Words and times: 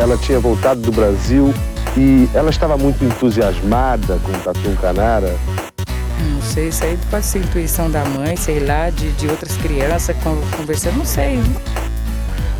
ela 0.00 0.16
tinha 0.16 0.40
voltado 0.40 0.80
do 0.80 0.90
Brasil 0.90 1.52
e 1.94 2.26
ela 2.34 2.48
estava 2.48 2.78
muito 2.78 3.04
entusiasmada 3.04 4.18
com 4.20 4.32
o 4.32 4.40
Tatu 4.40 4.74
Canara. 4.80 5.36
Não 6.32 6.40
sei, 6.40 6.68
isso 6.68 6.84
aí 6.84 6.98
pode 7.10 7.26
ser 7.26 7.40
intuição 7.40 7.90
da 7.90 8.02
mãe, 8.06 8.34
sei 8.34 8.60
lá, 8.60 8.88
de, 8.88 9.12
de 9.12 9.28
outras 9.28 9.54
crianças 9.58 10.16
conversando, 10.56 10.96
não 10.96 11.04
sei. 11.04 11.36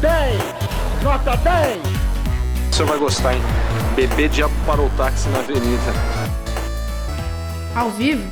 10! 0.02 1.02
Nota 1.02 1.34
10! 1.38 1.78
O 2.70 2.74
senhor 2.74 2.88
vai 2.88 2.98
gostar, 2.98 3.34
hein? 3.34 3.42
Bebê 3.96 4.28
diabo 4.28 4.54
parou 4.66 4.86
o 4.86 4.90
táxi 4.90 5.28
na 5.30 5.38
avenida. 5.38 5.92
Ao 7.74 7.90
vivo? 7.90 8.30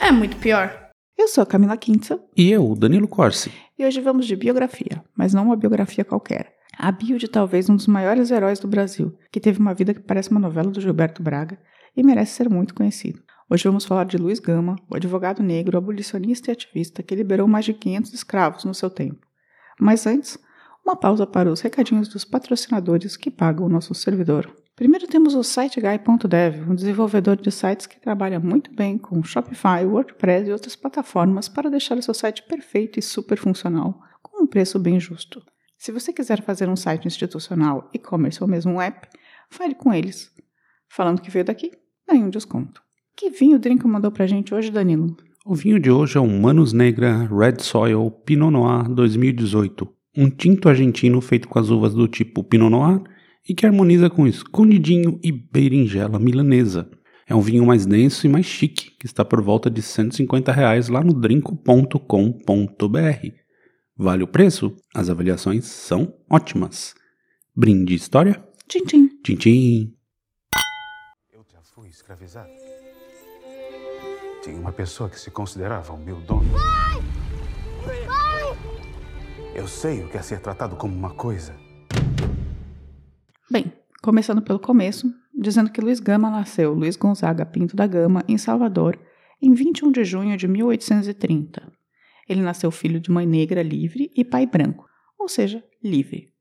É 0.00 0.10
muito 0.10 0.38
pior. 0.38 0.72
Eu 1.18 1.28
sou 1.28 1.42
a 1.42 1.46
Camila 1.46 1.76
Quintza. 1.76 2.18
E 2.34 2.50
eu, 2.50 2.74
Danilo 2.74 3.08
Corsi. 3.08 3.52
E 3.78 3.84
hoje 3.84 4.00
vamos 4.00 4.26
de 4.26 4.34
biografia, 4.34 5.02
mas 5.14 5.34
não 5.34 5.44
uma 5.44 5.56
biografia 5.56 6.04
qualquer. 6.04 6.57
A 6.80 6.92
bio 6.92 7.18
de 7.18 7.26
talvez 7.26 7.68
um 7.68 7.74
dos 7.74 7.88
maiores 7.88 8.30
heróis 8.30 8.60
do 8.60 8.68
Brasil, 8.68 9.12
que 9.32 9.40
teve 9.40 9.58
uma 9.58 9.74
vida 9.74 9.92
que 9.92 9.98
parece 9.98 10.30
uma 10.30 10.38
novela 10.38 10.70
do 10.70 10.80
Gilberto 10.80 11.20
Braga 11.20 11.58
e 11.96 12.04
merece 12.04 12.36
ser 12.36 12.48
muito 12.48 12.72
conhecido. 12.72 13.20
Hoje 13.50 13.64
vamos 13.64 13.84
falar 13.84 14.04
de 14.04 14.16
Luiz 14.16 14.38
Gama, 14.38 14.76
o 14.88 14.94
advogado 14.94 15.42
negro, 15.42 15.76
abolicionista 15.76 16.50
e 16.50 16.52
ativista 16.52 17.02
que 17.02 17.16
liberou 17.16 17.48
mais 17.48 17.64
de 17.64 17.74
500 17.74 18.14
escravos 18.14 18.64
no 18.64 18.72
seu 18.72 18.88
tempo. 18.88 19.26
Mas 19.80 20.06
antes, 20.06 20.38
uma 20.86 20.94
pausa 20.94 21.26
para 21.26 21.50
os 21.50 21.60
recadinhos 21.60 22.06
dos 22.06 22.24
patrocinadores 22.24 23.16
que 23.16 23.28
pagam 23.28 23.66
o 23.66 23.68
nosso 23.68 23.92
servidor. 23.92 24.48
Primeiro 24.76 25.08
temos 25.08 25.34
o 25.34 25.42
SiteGuy.dev, 25.42 26.70
um 26.70 26.76
desenvolvedor 26.76 27.38
de 27.38 27.50
sites 27.50 27.88
que 27.88 27.98
trabalha 27.98 28.38
muito 28.38 28.72
bem 28.72 28.96
com 28.96 29.20
Shopify, 29.24 29.84
WordPress 29.84 30.48
e 30.48 30.52
outras 30.52 30.76
plataformas 30.76 31.48
para 31.48 31.68
deixar 31.68 31.98
o 31.98 32.02
seu 32.02 32.14
site 32.14 32.44
perfeito 32.44 33.00
e 33.00 33.02
super 33.02 33.36
funcional, 33.36 34.00
com 34.22 34.44
um 34.44 34.46
preço 34.46 34.78
bem 34.78 35.00
justo. 35.00 35.42
Se 35.78 35.92
você 35.92 36.12
quiser 36.12 36.42
fazer 36.42 36.68
um 36.68 36.74
site 36.74 37.06
institucional, 37.06 37.88
e-commerce 37.94 38.42
ou 38.42 38.48
mesmo 38.48 38.72
um 38.72 38.80
app, 38.80 39.08
fale 39.48 39.76
com 39.76 39.94
eles. 39.94 40.28
Falando 40.88 41.22
que 41.22 41.30
veio 41.30 41.44
daqui, 41.44 41.70
ganhe 42.06 42.24
um 42.24 42.30
desconto. 42.30 42.82
Que 43.16 43.30
vinho 43.30 43.56
o 43.56 43.60
Drink 43.60 43.86
mandou 43.86 44.10
pra 44.10 44.26
gente 44.26 44.52
hoje, 44.52 44.72
Danilo? 44.72 45.16
O 45.46 45.54
vinho 45.54 45.78
de 45.78 45.88
hoje 45.88 46.18
é 46.18 46.20
um 46.20 46.40
Manus 46.40 46.72
Negra 46.72 47.28
Red 47.28 47.60
Soil 47.60 48.10
Pinot 48.10 48.50
Noir 48.50 48.88
2018, 48.88 49.88
um 50.16 50.28
tinto 50.28 50.68
argentino 50.68 51.20
feito 51.20 51.48
com 51.48 51.60
as 51.60 51.70
uvas 51.70 51.94
do 51.94 52.08
tipo 52.08 52.42
Pinot 52.42 52.70
Noir 52.70 53.00
e 53.48 53.54
que 53.54 53.64
harmoniza 53.64 54.10
com 54.10 54.26
escondidinho 54.26 55.20
e 55.22 55.30
berinjela 55.30 56.18
milanesa. 56.18 56.90
É 57.24 57.36
um 57.36 57.40
vinho 57.40 57.64
mais 57.64 57.86
denso 57.86 58.26
e 58.26 58.28
mais 58.28 58.46
chique, 58.46 58.90
que 58.98 59.06
está 59.06 59.24
por 59.24 59.40
volta 59.40 59.70
de 59.70 59.80
150 59.80 60.50
reais 60.50 60.88
lá 60.88 61.04
no 61.04 61.14
drinco.com.br. 61.14 63.47
Vale 64.00 64.22
o 64.22 64.28
preço? 64.28 64.76
As 64.94 65.10
avaliações 65.10 65.64
são 65.64 66.14
ótimas. 66.30 66.94
Brinde 67.52 67.96
história? 67.96 68.40
Tchim, 68.68 68.84
tchim. 68.84 69.08
Tchim, 69.24 69.34
tchim. 69.34 69.96
Eu 71.32 71.44
já 71.52 71.60
fui 71.62 71.88
escravizado. 71.88 72.48
Tinha 74.40 74.56
uma 74.56 74.70
pessoa 74.70 75.10
que 75.10 75.18
se 75.18 75.32
considerava 75.32 75.92
o 75.92 75.98
meu 75.98 76.20
dono. 76.20 76.48
Pai! 76.52 77.02
Pai! 78.06 78.58
Eu 79.52 79.66
sei 79.66 80.04
o 80.04 80.08
que 80.08 80.16
é 80.16 80.22
ser 80.22 80.38
tratado 80.38 80.76
como 80.76 80.94
uma 80.94 81.14
coisa. 81.14 81.56
Bem, 83.50 83.72
começando 84.00 84.40
pelo 84.40 84.60
começo, 84.60 85.12
dizendo 85.34 85.72
que 85.72 85.80
Luiz 85.80 85.98
Gama 85.98 86.30
nasceu 86.30 86.72
Luiz 86.72 86.94
Gonzaga 86.94 87.44
Pinto 87.44 87.74
da 87.74 87.88
Gama, 87.88 88.22
em 88.28 88.38
Salvador, 88.38 88.96
em 89.42 89.52
21 89.52 89.90
de 89.90 90.04
junho 90.04 90.36
de 90.36 90.46
1830. 90.46 91.77
Ele 92.28 92.42
nasceu 92.42 92.70
filho 92.70 93.00
de 93.00 93.10
mãe 93.10 93.26
negra 93.26 93.62
livre 93.62 94.10
e 94.14 94.24
pai 94.24 94.46
branco, 94.46 94.88
ou 95.18 95.28
seja, 95.28 95.64
livre. 95.82 96.32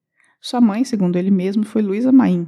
Sua 0.42 0.62
mãe, 0.62 0.84
segundo 0.84 1.16
ele 1.16 1.32
mesmo, 1.32 1.64
foi 1.64 1.82
Luísa 1.82 2.12
Maim, 2.12 2.48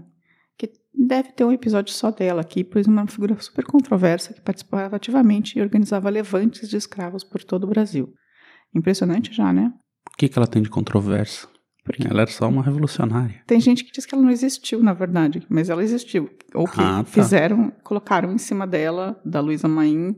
que 0.58 0.72
deve 0.94 1.32
ter 1.32 1.46
um 1.46 1.52
episódio 1.52 1.94
só 1.94 2.12
dela 2.12 2.42
aqui, 2.42 2.64
pois 2.64 2.86
uma 2.86 3.08
figura 3.08 3.40
super 3.40 3.66
controversa 3.66 4.34
que 4.34 4.42
participava 4.42 4.96
ativamente 4.96 5.58
e 5.58 5.62
organizava 5.62 6.10
levantes 6.10 6.70
de 6.70 6.78
escravos 6.78 7.24
por 7.24 7.44
todo 7.44 7.64
o 7.64 7.68
Brasil. 7.68 8.14
Impressionante 8.76 9.34
já, 9.34 9.52
né? 9.52 9.74
O 10.14 10.18
que, 10.18 10.28
que 10.28 10.38
ela 10.38 10.48
tem 10.48 10.62
de 10.62 10.70
controverso? 10.70 11.50
Porque 11.84 12.06
ela 12.08 12.22
era 12.22 12.30
só 12.30 12.48
uma 12.48 12.62
revolucionária. 12.62 13.42
Tem 13.48 13.60
gente 13.60 13.84
que 13.84 13.92
diz 13.92 14.06
que 14.06 14.14
ela 14.14 14.24
não 14.24 14.30
existiu, 14.30 14.84
na 14.84 14.94
verdade, 14.94 15.44
mas 15.50 15.70
ela 15.70 15.84
existiu. 15.84 16.30
Ou 16.54 16.66
que 16.66 16.80
ah, 16.80 17.04
tá. 17.04 17.06
fizeram, 17.06 17.72
colocaram 17.84 18.32
em 18.32 18.38
cima 18.38 18.68
dela, 18.68 19.20
da 19.26 19.40
Luísa 19.40 19.68
Maim, 19.68 20.16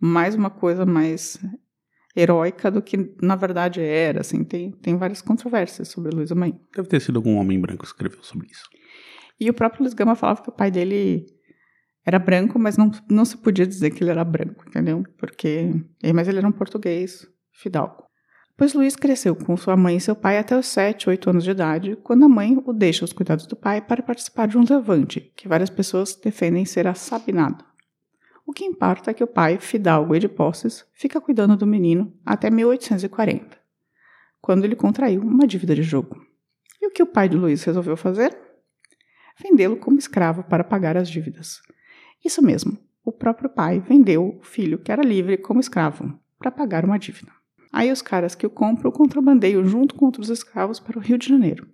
mais 0.00 0.34
uma 0.34 0.48
coisa 0.48 0.86
mais 0.86 1.38
heróica 2.16 2.70
do 2.70 2.80
que 2.80 3.14
na 3.20 3.36
verdade 3.36 3.80
era, 3.80 4.22
assim, 4.22 4.42
tem, 4.42 4.70
tem 4.70 4.96
várias 4.96 5.20
controvérsias 5.20 5.88
sobre 5.88 6.14
Luiz 6.14 6.30
Mãe. 6.32 6.58
Deve 6.74 6.88
ter 6.88 7.00
sido 7.00 7.16
algum 7.16 7.36
homem 7.36 7.60
branco 7.60 7.82
que 7.82 7.88
escreveu 7.88 8.22
sobre 8.22 8.46
isso. 8.50 8.64
E 9.38 9.50
o 9.50 9.54
próprio 9.54 9.82
Luiz 9.82 9.92
Gama 9.92 10.14
falava 10.14 10.42
que 10.42 10.48
o 10.48 10.52
pai 10.52 10.70
dele 10.70 11.26
era 12.04 12.18
branco, 12.18 12.58
mas 12.58 12.78
não, 12.78 12.90
não 13.10 13.24
se 13.24 13.36
podia 13.36 13.66
dizer 13.66 13.90
que 13.90 14.02
ele 14.02 14.10
era 14.10 14.24
branco, 14.24 14.64
entendeu? 14.66 15.04
Porque, 15.18 15.70
mas 16.14 16.26
ele 16.26 16.38
era 16.38 16.48
um 16.48 16.52
português 16.52 17.26
fidalgo. 17.52 18.06
Pois 18.56 18.72
Luiz 18.72 18.96
cresceu 18.96 19.36
com 19.36 19.54
sua 19.54 19.76
mãe 19.76 19.96
e 19.96 20.00
seu 20.00 20.16
pai 20.16 20.38
até 20.38 20.58
os 20.58 20.66
7, 20.66 21.10
8 21.10 21.28
anos 21.28 21.44
de 21.44 21.50
idade, 21.50 21.96
quando 21.96 22.24
a 22.24 22.28
mãe 22.28 22.56
o 22.64 22.72
deixa 22.72 23.04
aos 23.04 23.12
cuidados 23.12 23.46
do 23.46 23.54
pai 23.54 23.82
para 23.82 24.02
participar 24.02 24.48
de 24.48 24.56
um 24.56 24.64
levante, 24.64 25.32
que 25.36 25.46
várias 25.46 25.68
pessoas 25.68 26.14
defendem 26.14 26.64
ser 26.64 26.86
assabinado. 26.86 27.62
O 28.46 28.52
que 28.52 28.64
importa 28.64 29.10
é 29.10 29.14
que 29.14 29.24
o 29.24 29.26
pai, 29.26 29.58
fidalgo 29.58 30.14
e 30.14 30.20
de 30.20 30.28
posses, 30.28 30.86
fica 30.92 31.20
cuidando 31.20 31.56
do 31.56 31.66
menino 31.66 32.16
até 32.24 32.48
1840, 32.48 33.58
quando 34.40 34.64
ele 34.64 34.76
contraiu 34.76 35.20
uma 35.20 35.48
dívida 35.48 35.74
de 35.74 35.82
jogo. 35.82 36.16
E 36.80 36.86
o 36.86 36.90
que 36.92 37.02
o 37.02 37.06
pai 37.06 37.28
de 37.28 37.36
Luiz 37.36 37.64
resolveu 37.64 37.96
fazer? 37.96 38.38
Vendê-lo 39.42 39.76
como 39.76 39.98
escravo 39.98 40.44
para 40.44 40.62
pagar 40.62 40.96
as 40.96 41.10
dívidas. 41.10 41.60
Isso 42.24 42.40
mesmo, 42.40 42.78
o 43.04 43.10
próprio 43.10 43.50
pai 43.50 43.80
vendeu 43.80 44.38
o 44.38 44.42
filho 44.44 44.78
que 44.78 44.92
era 44.92 45.02
livre 45.02 45.36
como 45.36 45.58
escravo 45.58 46.16
para 46.38 46.52
pagar 46.52 46.84
uma 46.84 46.98
dívida. 46.98 47.32
Aí 47.72 47.90
os 47.90 48.00
caras 48.00 48.36
que 48.36 48.46
o 48.46 48.50
compram 48.50 48.90
o 48.90 48.92
contrabandeiam 48.92 49.64
junto 49.64 49.96
com 49.96 50.06
outros 50.06 50.30
escravos 50.30 50.78
para 50.78 50.98
o 50.98 51.02
Rio 51.02 51.18
de 51.18 51.28
Janeiro. 51.28 51.68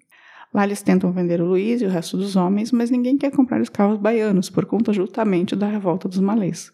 Lá 0.52 0.64
eles 0.64 0.82
tentam 0.82 1.12
vender 1.12 1.40
o 1.40 1.46
Luiz 1.46 1.80
e 1.80 1.86
o 1.86 1.88
resto 1.88 2.16
dos 2.16 2.36
homens, 2.36 2.72
mas 2.72 2.90
ninguém 2.90 3.16
quer 3.16 3.30
comprar 3.30 3.60
escravos 3.60 3.98
baianos 3.98 4.50
por 4.50 4.66
conta 4.66 4.92
justamente 4.92 5.56
da 5.56 5.66
revolta 5.66 6.08
dos 6.08 6.18
malês, 6.18 6.70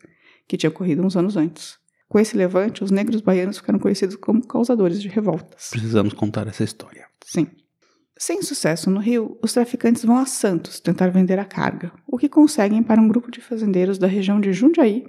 que 0.49 0.57
tinha 0.57 0.71
ocorrido 0.71 1.05
uns 1.05 1.17
anos 1.17 1.37
antes. 1.37 1.79
Com 2.09 2.19
esse 2.19 2.37
levante, 2.37 2.83
os 2.83 2.91
negros 2.91 3.21
baianos 3.21 3.59
ficaram 3.59 3.79
conhecidos 3.79 4.17
como 4.17 4.47
causadores 4.47 5.01
de 5.01 5.09
revoltas. 5.09 5.69
Precisamos 5.71 6.15
contar 6.15 6.49
essa 6.49 6.65
história. 6.65 7.07
Sim. 7.25 7.47
Sem 8.17 8.43
sucesso 8.43 8.91
no 8.91 8.99
Rio, 8.99 9.39
os 9.43 9.53
traficantes 9.53 10.05
vão 10.05 10.17
a 10.19 10.27
Santos 10.27 10.81
tentar 10.81 11.09
vender 11.09 11.39
a 11.39 11.45
carga, 11.45 11.93
o 12.07 12.19
que 12.19 12.29
conseguem 12.29 12.83
para 12.83 13.01
um 13.01 13.07
grupo 13.07 13.31
de 13.31 13.41
fazendeiros 13.41 13.97
da 13.97 14.09
região 14.09 14.41
de 14.41 14.53
Jundiaí 14.53 15.05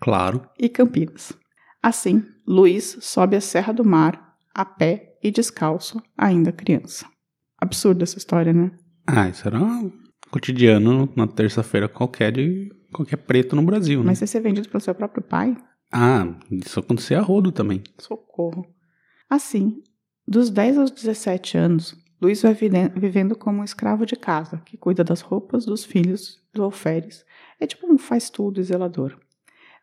claro. 0.00 0.48
e 0.58 0.68
Campinas. 0.68 1.32
Assim, 1.82 2.24
Luiz 2.46 2.96
sobe 3.00 3.36
a 3.36 3.40
Serra 3.40 3.72
do 3.72 3.84
Mar 3.84 4.32
a 4.54 4.64
pé 4.64 5.18
e 5.22 5.30
descalço, 5.30 6.02
ainda 6.16 6.52
criança. 6.52 7.06
Absurda 7.62 8.02
essa 8.02 8.18
história, 8.18 8.52
né? 8.52 8.72
Ah, 9.06 9.28
isso 9.28 9.46
era 9.46 9.56
um 9.56 9.92
cotidiano 10.32 11.08
na 11.14 11.28
terça-feira 11.28 11.88
qualquer 11.88 12.32
de 12.32 12.72
qualquer 12.92 13.18
preto 13.18 13.54
no 13.54 13.62
Brasil, 13.62 14.00
né? 14.00 14.06
Mas 14.06 14.18
você 14.18 14.26
ser 14.26 14.40
vendido 14.40 14.68
pelo 14.68 14.80
seu 14.80 14.92
próprio 14.92 15.22
pai? 15.22 15.56
Ah, 15.92 16.26
isso 16.50 16.80
acontecia 16.80 17.20
a 17.20 17.22
rodo 17.22 17.52
também. 17.52 17.84
Socorro. 18.00 18.66
Assim, 19.30 19.80
dos 20.26 20.50
10 20.50 20.76
aos 20.76 20.90
17 20.90 21.56
anos, 21.56 21.94
Luiz 22.20 22.42
vai 22.42 22.52
vivendo 22.52 23.36
como 23.36 23.60
um 23.60 23.64
escravo 23.64 24.04
de 24.04 24.16
casa, 24.16 24.60
que 24.64 24.76
cuida 24.76 25.04
das 25.04 25.20
roupas 25.20 25.64
dos 25.64 25.84
filhos 25.84 26.40
do 26.52 26.64
alferes. 26.64 27.24
É 27.60 27.66
tipo 27.66 27.86
um 27.86 27.96
faz-tudo 27.96 28.60
e 28.60 28.64
zelador. 28.64 29.16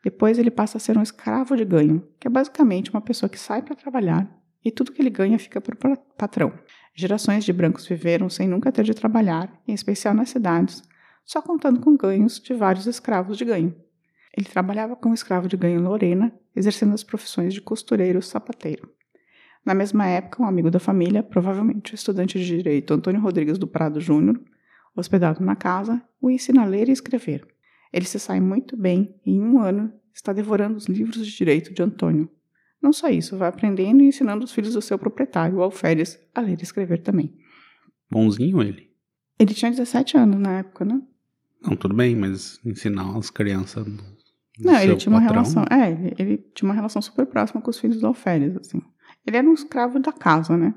Depois 0.03 0.38
ele 0.38 0.51
passa 0.51 0.78
a 0.78 0.81
ser 0.81 0.97
um 0.97 1.01
escravo 1.01 1.56
de 1.56 1.63
ganho, 1.63 2.06
que 2.19 2.28
é 2.28 2.29
basicamente 2.29 2.92
uma 2.92 3.00
pessoa 3.00 3.30
que 3.30 3.39
sai 3.39 3.62
para 3.62 3.74
trabalhar 3.74 4.38
e 4.63 4.71
tudo 4.71 4.91
que 4.91 5.01
ele 5.01 5.09
ganha 5.09 5.39
fica 5.39 5.61
para 5.61 5.94
o 5.94 5.97
patrão. 6.17 6.53
Gerações 6.94 7.45
de 7.45 7.53
brancos 7.53 7.88
viveram 7.88 8.29
sem 8.29 8.47
nunca 8.47 8.71
ter 8.71 8.83
de 8.83 8.94
trabalhar, 8.94 9.61
em 9.67 9.73
especial 9.73 10.13
nas 10.13 10.29
cidades, 10.29 10.83
só 11.23 11.41
contando 11.41 11.79
com 11.79 11.95
ganhos 11.95 12.39
de 12.39 12.53
vários 12.53 12.88
escravos 12.88 13.38
de 13.38 13.45
ganho. 13.45 13.75
Ele 14.35 14.45
trabalhava 14.45 14.95
como 14.95 15.13
escravo 15.13 15.47
de 15.47 15.57
ganho 15.57 15.81
Lorena, 15.81 16.33
exercendo 16.56 16.94
as 16.94 17.03
profissões 17.03 17.53
de 17.53 17.61
costureiro 17.61 18.19
e 18.19 18.23
sapateiro. 18.23 18.89
Na 19.65 19.73
mesma 19.73 20.07
época, 20.07 20.41
um 20.41 20.45
amigo 20.45 20.71
da 20.71 20.79
família, 20.79 21.21
provavelmente 21.21 21.94
o 21.94 21.95
estudante 21.95 22.39
de 22.39 22.45
direito 22.45 22.94
Antônio 22.94 23.21
Rodrigues 23.21 23.57
do 23.57 23.67
Prado 23.67 24.00
Júnior, 24.00 24.41
hospedado 24.95 25.44
na 25.44 25.55
casa, 25.55 26.01
o 26.21 26.29
ensina 26.29 26.63
a 26.63 26.65
ler 26.65 26.89
e 26.89 26.91
escrever. 26.91 27.45
Ele 27.91 28.05
se 28.05 28.19
sai 28.19 28.39
muito 28.39 28.77
bem 28.77 29.15
e, 29.25 29.31
em 29.31 29.41
um 29.41 29.59
ano, 29.59 29.91
está 30.13 30.33
devorando 30.33 30.77
os 30.77 30.85
livros 30.85 31.25
de 31.25 31.35
direito 31.35 31.73
de 31.73 31.81
Antônio, 31.81 32.29
não 32.81 32.93
só 32.93 33.09
isso, 33.09 33.37
vai 33.37 33.49
aprendendo 33.49 34.01
e 34.01 34.07
ensinando 34.07 34.45
os 34.45 34.51
filhos 34.51 34.73
do 34.73 34.81
seu 34.81 34.97
proprietário, 34.97 35.57
o 35.57 35.61
alferes, 35.61 36.19
a 36.33 36.41
ler 36.41 36.59
e 36.59 36.63
escrever 36.63 37.01
também. 37.01 37.33
Bonzinho 38.09 38.61
ele. 38.61 38.89
Ele 39.37 39.53
tinha 39.53 39.71
17 39.71 40.17
anos 40.17 40.39
na 40.39 40.59
época, 40.59 40.85
né? 40.85 41.01
Não, 41.61 41.75
tudo 41.75 41.93
bem, 41.93 42.15
mas 42.15 42.59
ensinar 42.65 43.17
as 43.17 43.29
crianças. 43.29 43.85
Do, 43.85 44.03
Não, 44.59 44.79
ele 44.79 44.95
tinha 44.95 45.13
uma 45.13 45.21
relação. 45.21 45.63
É, 45.69 46.13
ele 46.17 46.37
tinha 46.53 46.69
uma 46.69 46.75
relação 46.75 47.01
super 47.01 47.25
próxima 47.25 47.61
com 47.61 47.69
os 47.69 47.79
filhos 47.79 47.99
do 47.99 48.07
alferes, 48.07 48.55
assim. 48.57 48.81
Ele 49.25 49.37
era 49.37 49.47
um 49.47 49.53
escravo 49.53 49.99
da 49.99 50.11
casa, 50.11 50.57
né? 50.57 50.73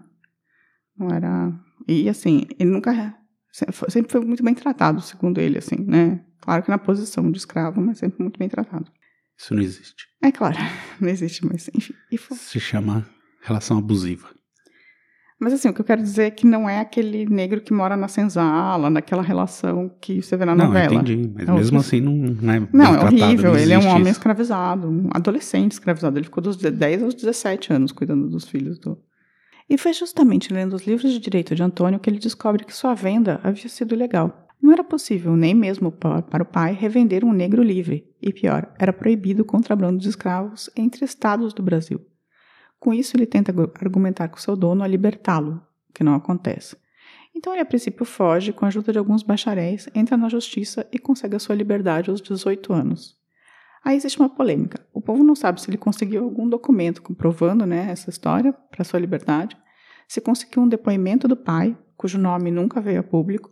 Não 0.96 1.08
era. 1.08 1.52
E 1.86 2.08
assim, 2.08 2.46
ele 2.58 2.70
nunca 2.70 3.16
sempre 3.52 4.10
foi 4.10 4.20
muito 4.24 4.42
bem 4.42 4.54
tratado, 4.54 5.00
segundo 5.00 5.38
ele, 5.38 5.58
assim, 5.58 5.76
né? 5.76 6.24
Claro 6.40 6.62
que 6.62 6.70
na 6.70 6.78
posição 6.78 7.30
de 7.30 7.38
escravo, 7.38 7.80
mas 7.80 7.98
sempre 7.98 8.22
muito 8.22 8.38
bem 8.38 8.48
tratado. 8.48 8.90
Isso 9.38 9.54
não 9.54 9.62
existe. 9.62 10.06
É 10.22 10.30
claro, 10.30 10.56
não 11.00 11.08
existe, 11.08 11.44
mas 11.46 11.68
enfim. 11.74 11.94
Foi... 12.18 12.36
Se 12.36 12.60
chama 12.60 13.06
relação 13.42 13.78
abusiva. 13.78 14.28
Mas 15.42 15.54
assim, 15.54 15.68
o 15.68 15.74
que 15.74 15.80
eu 15.80 15.84
quero 15.84 16.00
dizer 16.00 16.22
é 16.22 16.30
que 16.30 16.46
não 16.46 16.70
é 16.70 16.78
aquele 16.78 17.26
negro 17.26 17.60
que 17.60 17.72
mora 17.72 17.96
na 17.96 18.06
senzala, 18.06 18.88
naquela 18.88 19.22
relação 19.22 19.90
que 20.00 20.22
você 20.22 20.36
vê 20.36 20.44
na 20.44 20.54
não, 20.54 20.66
novela. 20.66 20.94
entendi. 20.94 21.32
Mas 21.34 21.48
é 21.48 21.52
mesmo 21.52 21.80
assim 21.80 22.00
não, 22.00 22.12
não 22.14 22.52
é 22.52 22.68
Não, 22.72 22.94
é 22.94 23.04
horrível. 23.04 23.56
Ele 23.56 23.72
é 23.72 23.78
um 23.78 23.88
homem 23.88 24.02
isso. 24.02 24.12
escravizado, 24.12 24.88
um 24.88 25.10
adolescente 25.12 25.72
escravizado. 25.72 26.16
Ele 26.16 26.26
ficou 26.26 26.40
dos 26.40 26.56
10 26.56 27.02
aos 27.02 27.14
17 27.14 27.72
anos 27.72 27.90
cuidando 27.90 28.28
dos 28.28 28.46
filhos 28.46 28.78
do... 28.78 28.96
E 29.68 29.76
foi 29.76 29.92
justamente 29.92 30.52
lendo 30.54 30.74
os 30.74 30.86
livros 30.86 31.10
de 31.10 31.18
direito 31.18 31.56
de 31.56 31.62
Antônio 31.64 31.98
que 31.98 32.08
ele 32.08 32.20
descobre 32.20 32.64
que 32.64 32.72
sua 32.72 32.94
venda 32.94 33.40
havia 33.42 33.68
sido 33.68 33.96
ilegal. 33.96 34.46
Não 34.62 34.72
era 34.72 34.84
possível, 34.84 35.34
nem 35.34 35.52
mesmo 35.54 35.90
para 35.90 36.44
o 36.44 36.46
pai, 36.46 36.72
revender 36.72 37.24
um 37.24 37.32
negro 37.32 37.64
livre. 37.64 38.08
E 38.22 38.32
pior, 38.32 38.72
era 38.78 38.92
proibido 38.92 39.42
o 39.42 39.44
contrabando 39.44 39.98
de 39.98 40.08
escravos 40.08 40.70
entre 40.76 41.04
estados 41.04 41.52
do 41.52 41.64
Brasil. 41.64 42.00
Com 42.78 42.94
isso, 42.94 43.16
ele 43.16 43.26
tenta 43.26 43.52
argumentar 43.80 44.28
com 44.28 44.38
seu 44.38 44.54
dono 44.54 44.84
a 44.84 44.86
libertá-lo, 44.86 45.60
o 45.90 45.92
que 45.92 46.04
não 46.04 46.14
acontece. 46.14 46.76
Então, 47.34 47.52
ele 47.52 47.62
a 47.62 47.64
princípio 47.64 48.04
foge 48.04 48.52
com 48.52 48.64
a 48.64 48.68
ajuda 48.68 48.92
de 48.92 48.98
alguns 48.98 49.24
bacharéis, 49.24 49.88
entra 49.94 50.16
na 50.16 50.28
justiça 50.28 50.86
e 50.92 50.98
consegue 50.98 51.34
a 51.34 51.40
sua 51.40 51.56
liberdade 51.56 52.08
aos 52.08 52.20
18 52.20 52.72
anos. 52.72 53.16
Aí 53.84 53.96
existe 53.96 54.20
uma 54.20 54.28
polêmica. 54.28 54.86
O 54.92 55.00
povo 55.00 55.24
não 55.24 55.34
sabe 55.34 55.60
se 55.60 55.68
ele 55.68 55.76
conseguiu 55.76 56.22
algum 56.22 56.48
documento 56.48 57.02
comprovando 57.02 57.66
né, 57.66 57.88
essa 57.90 58.10
história 58.10 58.52
para 58.52 58.84
sua 58.84 59.00
liberdade, 59.00 59.56
se 60.06 60.20
conseguiu 60.20 60.62
um 60.62 60.68
depoimento 60.68 61.26
do 61.26 61.36
pai, 61.36 61.76
cujo 61.96 62.16
nome 62.16 62.50
nunca 62.50 62.80
veio 62.80 63.00
a 63.00 63.02
público, 63.02 63.50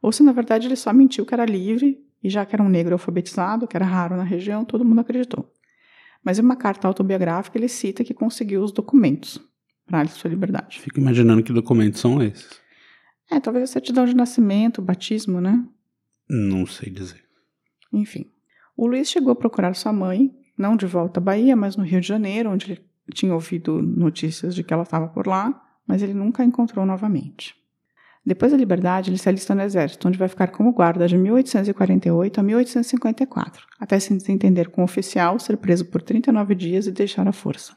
ou 0.00 0.12
se 0.12 0.22
na 0.22 0.32
verdade 0.32 0.66
ele 0.66 0.76
só 0.76 0.92
mentiu 0.92 1.26
que 1.26 1.34
era 1.34 1.44
livre 1.44 1.98
e 2.22 2.28
já 2.28 2.44
que 2.44 2.54
era 2.54 2.62
um 2.62 2.68
negro 2.68 2.94
alfabetizado, 2.94 3.66
que 3.66 3.76
era 3.76 3.86
raro 3.86 4.16
na 4.16 4.24
região, 4.24 4.64
todo 4.64 4.84
mundo 4.84 5.00
acreditou. 5.00 5.52
Mas 6.24 6.38
em 6.38 6.42
uma 6.42 6.56
carta 6.56 6.88
autobiográfica 6.88 7.58
ele 7.58 7.68
cita 7.68 8.04
que 8.04 8.12
conseguiu 8.12 8.62
os 8.62 8.72
documentos 8.72 9.40
para 9.86 10.06
sua 10.08 10.30
liberdade. 10.30 10.80
Fico 10.80 11.00
imaginando 11.00 11.42
que 11.42 11.52
documentos 11.52 12.00
são 12.00 12.22
esses. 12.22 12.60
É, 13.30 13.38
talvez 13.40 13.64
a 13.64 13.72
certidão 13.72 14.04
de 14.04 14.14
nascimento, 14.14 14.82
batismo, 14.82 15.40
né? 15.40 15.64
Não 16.28 16.66
sei 16.66 16.90
dizer. 16.90 17.22
Enfim. 17.92 18.30
O 18.76 18.86
Luiz 18.86 19.08
chegou 19.08 19.32
a 19.32 19.36
procurar 19.36 19.74
sua 19.74 19.92
mãe, 19.92 20.34
não 20.56 20.76
de 20.76 20.86
volta 20.86 21.20
à 21.20 21.22
Bahia, 21.22 21.56
mas 21.56 21.76
no 21.76 21.84
Rio 21.84 22.00
de 22.00 22.06
Janeiro, 22.06 22.50
onde 22.50 22.72
ele 22.72 22.84
tinha 23.12 23.34
ouvido 23.34 23.82
notícias 23.82 24.54
de 24.54 24.62
que 24.62 24.72
ela 24.72 24.82
estava 24.82 25.08
por 25.08 25.26
lá, 25.26 25.62
mas 25.86 26.02
ele 26.02 26.14
nunca 26.14 26.42
a 26.42 26.46
encontrou 26.46 26.84
novamente. 26.84 27.54
Depois 28.28 28.52
da 28.52 28.58
liberdade, 28.58 29.08
ele 29.08 29.16
se 29.16 29.26
alista 29.26 29.54
no 29.54 29.62
exército, 29.62 30.06
onde 30.06 30.18
vai 30.18 30.28
ficar 30.28 30.48
como 30.48 30.70
guarda 30.70 31.08
de 31.08 31.16
1848 31.16 32.38
a 32.38 32.42
1854, 32.42 33.66
até 33.80 33.98
se 33.98 34.12
desentender 34.14 34.68
com 34.68 34.82
o 34.82 34.84
oficial, 34.84 35.38
ser 35.38 35.56
preso 35.56 35.86
por 35.86 36.02
39 36.02 36.54
dias 36.54 36.86
e 36.86 36.92
deixar 36.92 37.26
a 37.26 37.32
força. 37.32 37.74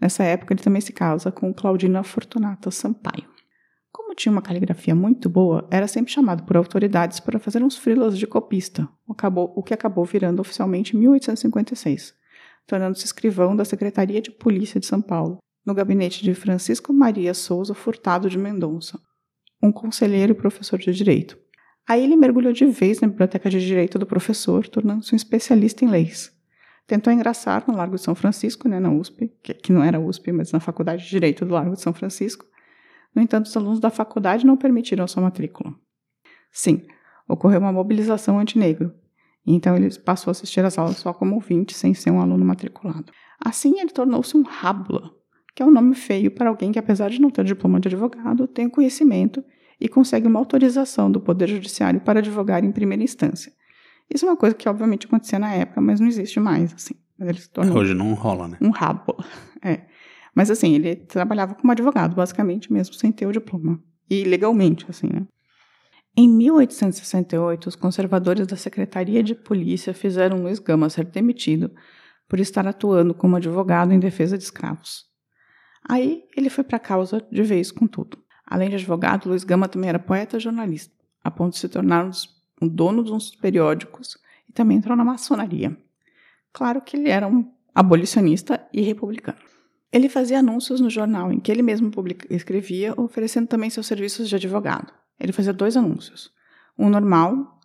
Nessa 0.00 0.22
época, 0.22 0.54
ele 0.54 0.62
também 0.62 0.80
se 0.80 0.92
casa 0.92 1.32
com 1.32 1.52
Claudina 1.52 2.04
Fortunata 2.04 2.70
Sampaio. 2.70 3.24
Como 3.90 4.14
tinha 4.14 4.30
uma 4.30 4.40
caligrafia 4.40 4.94
muito 4.94 5.28
boa, 5.28 5.66
era 5.68 5.88
sempre 5.88 6.12
chamado 6.12 6.44
por 6.44 6.56
autoridades 6.56 7.18
para 7.18 7.40
fazer 7.40 7.60
uns 7.60 7.76
frilas 7.76 8.16
de 8.16 8.24
copista, 8.24 8.88
o 9.04 9.62
que 9.64 9.74
acabou 9.74 10.04
virando 10.04 10.38
oficialmente 10.38 10.96
em 10.96 11.00
1856, 11.00 12.14
tornando-se 12.68 13.04
escrivão 13.04 13.56
da 13.56 13.64
Secretaria 13.64 14.22
de 14.22 14.30
Polícia 14.30 14.78
de 14.78 14.86
São 14.86 15.02
Paulo, 15.02 15.38
no 15.66 15.74
gabinete 15.74 16.22
de 16.22 16.34
Francisco 16.34 16.92
Maria 16.92 17.34
Souza 17.34 17.74
Furtado 17.74 18.30
de 18.30 18.38
Mendonça, 18.38 19.00
um 19.62 19.70
conselheiro 19.70 20.32
e 20.32 20.34
professor 20.34 20.78
de 20.78 20.92
direito. 20.92 21.38
Aí 21.88 22.02
ele 22.02 22.16
mergulhou 22.16 22.52
de 22.52 22.64
vez 22.66 23.00
na 23.00 23.08
biblioteca 23.08 23.50
de 23.50 23.64
direito 23.64 23.98
do 23.98 24.06
professor, 24.06 24.66
tornando-se 24.68 25.14
um 25.14 25.16
especialista 25.16 25.84
em 25.84 25.88
leis. 25.88 26.32
Tentou 26.86 27.12
engraçar 27.12 27.64
no 27.66 27.76
Largo 27.76 27.96
de 27.96 28.02
São 28.02 28.14
Francisco, 28.14 28.68
né, 28.68 28.80
na 28.80 28.90
USP, 28.90 29.32
que, 29.42 29.54
que 29.54 29.72
não 29.72 29.82
era 29.82 30.00
USP, 30.00 30.32
mas 30.32 30.52
na 30.52 30.60
Faculdade 30.60 31.04
de 31.04 31.10
Direito 31.10 31.44
do 31.44 31.54
Largo 31.54 31.74
de 31.74 31.80
São 31.80 31.92
Francisco. 31.92 32.44
No 33.14 33.22
entanto, 33.22 33.46
os 33.46 33.56
alunos 33.56 33.80
da 33.80 33.90
faculdade 33.90 34.46
não 34.46 34.56
permitiram 34.56 35.06
sua 35.06 35.22
matrícula. 35.22 35.74
Sim, 36.50 36.82
ocorreu 37.28 37.60
uma 37.60 37.72
mobilização 37.72 38.38
antinegro, 38.38 38.92
então 39.46 39.76
ele 39.76 39.90
passou 39.98 40.30
a 40.30 40.32
assistir 40.32 40.64
às 40.64 40.78
aulas 40.78 40.96
só 40.96 41.12
como 41.12 41.34
ouvinte, 41.34 41.74
sem 41.74 41.94
ser 41.94 42.10
um 42.10 42.20
aluno 42.20 42.44
matriculado. 42.44 43.12
Assim, 43.40 43.80
ele 43.80 43.90
tornou-se 43.90 44.36
um 44.36 44.42
rábula, 44.42 45.10
que 45.54 45.62
é 45.62 45.66
um 45.66 45.70
nome 45.70 45.94
feio 45.94 46.30
para 46.30 46.48
alguém 46.48 46.72
que, 46.72 46.78
apesar 46.78 47.10
de 47.10 47.20
não 47.20 47.30
ter 47.30 47.44
diploma 47.44 47.78
de 47.78 47.88
advogado, 47.88 48.46
tem 48.46 48.68
conhecimento 48.68 49.44
e 49.80 49.88
consegue 49.88 50.26
uma 50.26 50.38
autorização 50.38 51.10
do 51.10 51.20
Poder 51.20 51.48
Judiciário 51.48 52.00
para 52.00 52.20
advogar 52.20 52.64
em 52.64 52.72
primeira 52.72 53.02
instância. 53.02 53.52
Isso 54.08 54.24
é 54.24 54.28
uma 54.28 54.36
coisa 54.36 54.54
que, 54.54 54.68
obviamente, 54.68 55.06
acontecia 55.06 55.38
na 55.38 55.52
época, 55.52 55.80
mas 55.80 56.00
não 56.00 56.06
existe 56.06 56.38
mais, 56.38 56.72
assim. 56.74 56.94
Hoje 57.74 57.94
não 57.94 58.14
rola, 58.14 58.48
né? 58.48 58.58
Um 58.60 58.70
rabo. 58.70 59.16
É. 59.64 59.82
Mas, 60.34 60.50
assim, 60.50 60.74
ele 60.74 60.96
trabalhava 60.96 61.54
como 61.54 61.70
advogado, 61.70 62.16
basicamente, 62.16 62.72
mesmo 62.72 62.94
sem 62.94 63.12
ter 63.12 63.26
o 63.26 63.32
diploma. 63.32 63.80
E 64.10 64.24
legalmente, 64.24 64.84
assim, 64.88 65.06
né? 65.06 65.24
Em 66.16 66.28
1868, 66.28 67.68
os 67.68 67.76
conservadores 67.76 68.44
da 68.46 68.56
Secretaria 68.56 69.22
de 69.22 69.36
Polícia 69.36 69.94
fizeram 69.94 70.42
Luiz 70.42 70.58
Gama 70.58 70.90
ser 70.90 71.04
demitido 71.04 71.70
por 72.28 72.40
estar 72.40 72.66
atuando 72.66 73.14
como 73.14 73.36
advogado 73.36 73.92
em 73.92 74.00
defesa 74.00 74.36
de 74.36 74.42
escravos. 74.42 75.11
Aí 75.88 76.24
ele 76.36 76.48
foi 76.48 76.64
para 76.64 76.76
a 76.76 76.80
causa 76.80 77.24
de 77.30 77.42
vez 77.42 77.70
com 77.70 77.86
tudo. 77.86 78.18
Além 78.46 78.68
de 78.68 78.76
advogado, 78.76 79.28
Luiz 79.28 79.44
Gama 79.44 79.68
também 79.68 79.88
era 79.88 79.98
poeta 79.98 80.36
e 80.36 80.40
jornalista, 80.40 80.94
a 81.22 81.30
ponto 81.30 81.54
de 81.54 81.58
se 81.58 81.68
tornar 81.68 82.08
um 82.60 82.68
dono 82.68 83.02
de 83.02 83.12
uns 83.12 83.34
periódicos 83.34 84.18
e 84.48 84.52
também 84.52 84.76
entrou 84.76 84.96
na 84.96 85.04
maçonaria. 85.04 85.76
Claro 86.52 86.82
que 86.82 86.96
ele 86.96 87.08
era 87.08 87.26
um 87.26 87.50
abolicionista 87.74 88.66
e 88.72 88.82
republicano. 88.82 89.38
Ele 89.90 90.08
fazia 90.08 90.38
anúncios 90.38 90.80
no 90.80 90.88
jornal 90.88 91.32
em 91.32 91.38
que 91.38 91.50
ele 91.50 91.62
mesmo 91.62 91.90
escrevia, 92.30 92.94
oferecendo 92.98 93.46
também 93.46 93.68
seus 93.68 93.86
serviços 93.86 94.28
de 94.28 94.36
advogado. 94.36 94.92
Ele 95.18 95.32
fazia 95.32 95.52
dois 95.52 95.76
anúncios. 95.76 96.30
Um 96.78 96.88
normal, 96.88 97.60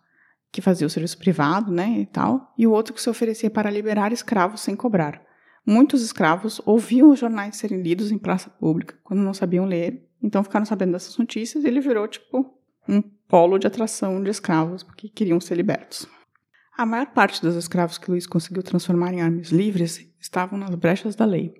que 0.52 0.60
fazia 0.60 0.86
o 0.86 0.90
serviço 0.90 1.18
privado, 1.18 1.72
né, 1.72 1.98
e 1.98 2.06
tal, 2.06 2.52
e 2.56 2.66
o 2.66 2.72
outro 2.72 2.92
que 2.92 3.00
se 3.00 3.08
oferecia 3.08 3.50
para 3.50 3.70
liberar 3.70 4.12
escravos 4.12 4.60
sem 4.60 4.76
cobrar. 4.76 5.22
Muitos 5.68 6.00
escravos 6.00 6.62
ouviam 6.64 7.10
os 7.10 7.18
jornais 7.18 7.56
serem 7.56 7.82
lidos 7.82 8.10
em 8.10 8.16
praça 8.16 8.48
pública 8.48 8.94
quando 9.04 9.20
não 9.20 9.34
sabiam 9.34 9.66
ler, 9.66 10.02
então 10.22 10.42
ficaram 10.42 10.64
sabendo 10.64 10.92
dessas 10.92 11.18
notícias 11.18 11.62
e 11.62 11.66
ele 11.66 11.78
virou 11.78 12.08
tipo 12.08 12.54
um 12.88 13.02
polo 13.02 13.58
de 13.58 13.66
atração 13.66 14.22
de 14.22 14.30
escravos 14.30 14.82
porque 14.82 15.10
queriam 15.10 15.38
ser 15.38 15.56
libertos. 15.56 16.08
A 16.74 16.86
maior 16.86 17.08
parte 17.08 17.42
dos 17.42 17.54
escravos 17.54 17.98
que 17.98 18.10
Luiz 18.10 18.26
conseguiu 18.26 18.62
transformar 18.62 19.12
em 19.12 19.20
armas 19.20 19.50
livres 19.50 20.10
estavam 20.18 20.58
nas 20.58 20.74
brechas 20.74 21.14
da 21.14 21.26
lei. 21.26 21.52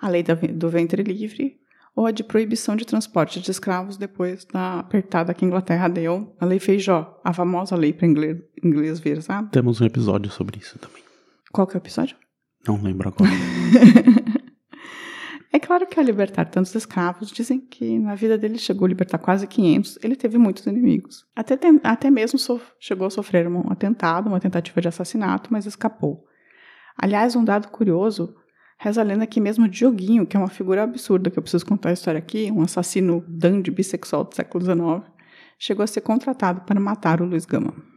A 0.00 0.08
lei 0.08 0.22
do 0.22 0.70
ventre 0.70 1.02
livre 1.02 1.60
ou 1.94 2.06
a 2.06 2.12
de 2.12 2.24
proibição 2.24 2.74
de 2.74 2.86
transporte 2.86 3.40
de 3.40 3.50
escravos 3.50 3.98
depois 3.98 4.46
da 4.46 4.78
apertada 4.78 5.34
que 5.34 5.44
a 5.44 5.48
Inglaterra 5.48 5.88
deu, 5.88 6.34
a 6.40 6.46
Lei 6.46 6.58
Feijó, 6.58 7.20
a 7.22 7.34
famosa 7.34 7.76
lei 7.76 7.92
para 7.92 8.06
inglês, 8.06 8.38
inglês 8.64 9.00
ver, 9.00 9.20
sabe? 9.20 9.50
Temos 9.50 9.82
um 9.82 9.84
episódio 9.84 10.30
sobre 10.30 10.60
isso 10.60 10.78
também. 10.78 11.02
Qual 11.52 11.66
que 11.66 11.76
é 11.76 11.78
o 11.78 11.82
episódio? 11.82 12.23
Não 12.66 12.82
lembro 12.82 13.08
agora. 13.08 13.30
é 15.52 15.58
claro 15.58 15.86
que 15.86 15.98
ao 15.98 16.04
libertar 16.04 16.46
tantos 16.46 16.74
escravos, 16.74 17.30
dizem 17.30 17.60
que 17.60 17.98
na 17.98 18.14
vida 18.14 18.38
dele 18.38 18.58
chegou 18.58 18.86
a 18.86 18.88
libertar 18.88 19.18
quase 19.18 19.46
500, 19.46 19.98
ele 20.02 20.16
teve 20.16 20.38
muitos 20.38 20.66
inimigos. 20.66 21.26
Até, 21.36 21.56
tem, 21.56 21.78
até 21.82 22.10
mesmo 22.10 22.38
chegou 22.80 23.06
a 23.06 23.10
sofrer 23.10 23.46
um 23.46 23.70
atentado, 23.70 24.28
uma 24.28 24.40
tentativa 24.40 24.80
de 24.80 24.88
assassinato, 24.88 25.50
mas 25.52 25.66
escapou. 25.66 26.24
Aliás, 26.96 27.36
um 27.36 27.44
dado 27.44 27.68
curioso, 27.68 28.34
reza 28.78 29.00
a 29.00 29.04
lenda 29.04 29.26
que 29.26 29.40
mesmo 29.40 29.68
Dioguinho, 29.68 30.26
que 30.26 30.36
é 30.36 30.40
uma 30.40 30.48
figura 30.48 30.82
absurda, 30.82 31.30
que 31.30 31.38
eu 31.38 31.42
preciso 31.42 31.66
contar 31.66 31.90
a 31.90 31.92
história 31.92 32.18
aqui, 32.18 32.50
um 32.50 32.62
assassino 32.62 33.24
dandy 33.28 33.70
bissexual 33.70 34.24
do 34.24 34.34
século 34.34 34.64
XIX, 34.64 35.12
chegou 35.58 35.82
a 35.82 35.86
ser 35.86 36.00
contratado 36.00 36.62
para 36.62 36.80
matar 36.80 37.20
o 37.20 37.26
Luiz 37.26 37.44
Gama. 37.44 37.93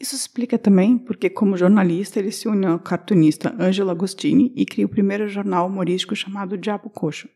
Isso 0.00 0.14
explica 0.14 0.58
também 0.58 0.96
porque, 0.96 1.28
como 1.28 1.58
jornalista, 1.58 2.18
ele 2.18 2.32
se 2.32 2.48
uniu 2.48 2.70
ao 2.72 2.78
cartunista 2.78 3.54
Angelo 3.58 3.90
Agostini 3.90 4.50
e 4.56 4.64
cria 4.64 4.86
o 4.86 4.88
primeiro 4.88 5.28
jornal 5.28 5.66
humorístico 5.66 6.16
chamado 6.16 6.56
Diabo 6.56 6.88
Coxo. 6.88 7.28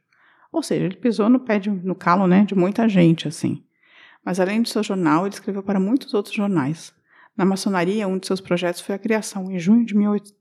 Ou 0.50 0.62
seja, 0.62 0.87
ele 0.87 0.97
pisou 0.97 1.28
no 1.28 1.40
pé 1.40 1.59
de, 1.59 1.68
no 1.68 1.94
calo 1.94 2.26
né, 2.26 2.42
de 2.42 2.54
muita 2.54 2.88
gente, 2.88 3.28
assim. 3.28 3.62
Mas 4.25 4.40
além 4.40 4.62
do 4.62 4.68
seu 4.68 4.83
jornal, 4.83 5.26
ele 5.26 5.35
escreveu 5.35 5.62
para 5.62 5.78
muitos 5.78 6.14
outros 6.14 6.35
jornais. 6.35 6.94
Na 7.37 7.44
maçonaria, 7.44 8.09
um 8.09 8.16
de 8.16 8.26
seus 8.26 8.40
projetos 8.40 8.80
foi 8.80 8.94
a 8.94 8.99
criação, 8.99 9.50
em 9.50 9.59
junho 9.59 9.85
de, 9.85 9.92
18, 9.92 10.33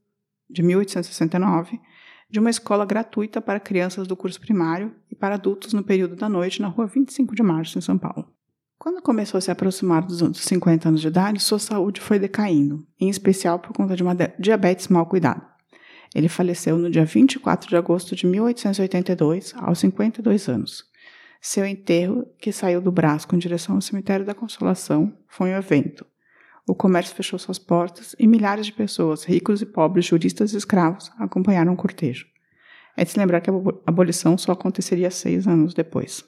de 0.48 0.62
1869, 0.62 1.78
de 2.30 2.40
uma 2.40 2.48
escola 2.48 2.86
gratuita 2.86 3.42
para 3.42 3.60
crianças 3.60 4.06
do 4.06 4.16
curso 4.16 4.40
primário 4.40 4.94
e 5.10 5.14
para 5.14 5.34
adultos 5.34 5.74
no 5.74 5.84
período 5.84 6.16
da 6.16 6.28
noite 6.28 6.62
na 6.62 6.68
rua 6.68 6.86
25 6.86 7.34
de 7.34 7.42
março, 7.42 7.76
em 7.76 7.82
São 7.82 7.98
Paulo. 7.98 8.33
Quando 8.84 9.00
começou 9.00 9.38
a 9.38 9.40
se 9.40 9.50
aproximar 9.50 10.02
dos 10.02 10.20
50 10.38 10.90
anos 10.90 11.00
de 11.00 11.08
idade, 11.08 11.40
sua 11.40 11.58
saúde 11.58 12.02
foi 12.02 12.18
decaindo, 12.18 12.86
em 13.00 13.08
especial 13.08 13.58
por 13.58 13.72
conta 13.72 13.96
de 13.96 14.02
uma 14.02 14.14
diabetes 14.38 14.88
mal 14.88 15.06
cuidada. 15.06 15.42
Ele 16.14 16.28
faleceu 16.28 16.76
no 16.76 16.90
dia 16.90 17.06
24 17.06 17.66
de 17.66 17.76
agosto 17.76 18.14
de 18.14 18.26
1882, 18.26 19.54
aos 19.56 19.78
52 19.78 20.48
anos. 20.50 20.84
Seu 21.40 21.64
enterro, 21.64 22.26
que 22.38 22.52
saiu 22.52 22.78
do 22.78 22.92
Brasco 22.92 23.34
em 23.34 23.38
direção 23.38 23.76
ao 23.76 23.80
cemitério 23.80 24.26
da 24.26 24.34
Consolação, 24.34 25.16
foi 25.28 25.54
um 25.54 25.56
evento. 25.56 26.04
O 26.68 26.74
comércio 26.74 27.16
fechou 27.16 27.38
suas 27.38 27.58
portas 27.58 28.14
e 28.18 28.26
milhares 28.26 28.66
de 28.66 28.72
pessoas, 28.74 29.24
ricos 29.24 29.62
e 29.62 29.66
pobres, 29.66 30.04
juristas 30.04 30.52
e 30.52 30.58
escravos, 30.58 31.10
acompanharam 31.18 31.72
o 31.72 31.76
cortejo. 31.76 32.26
É 32.98 33.02
de 33.02 33.10
se 33.10 33.18
lembrar 33.18 33.40
que 33.40 33.48
a 33.48 33.54
abolição 33.86 34.36
só 34.36 34.52
aconteceria 34.52 35.10
seis 35.10 35.46
anos 35.46 35.72
depois. 35.72 36.22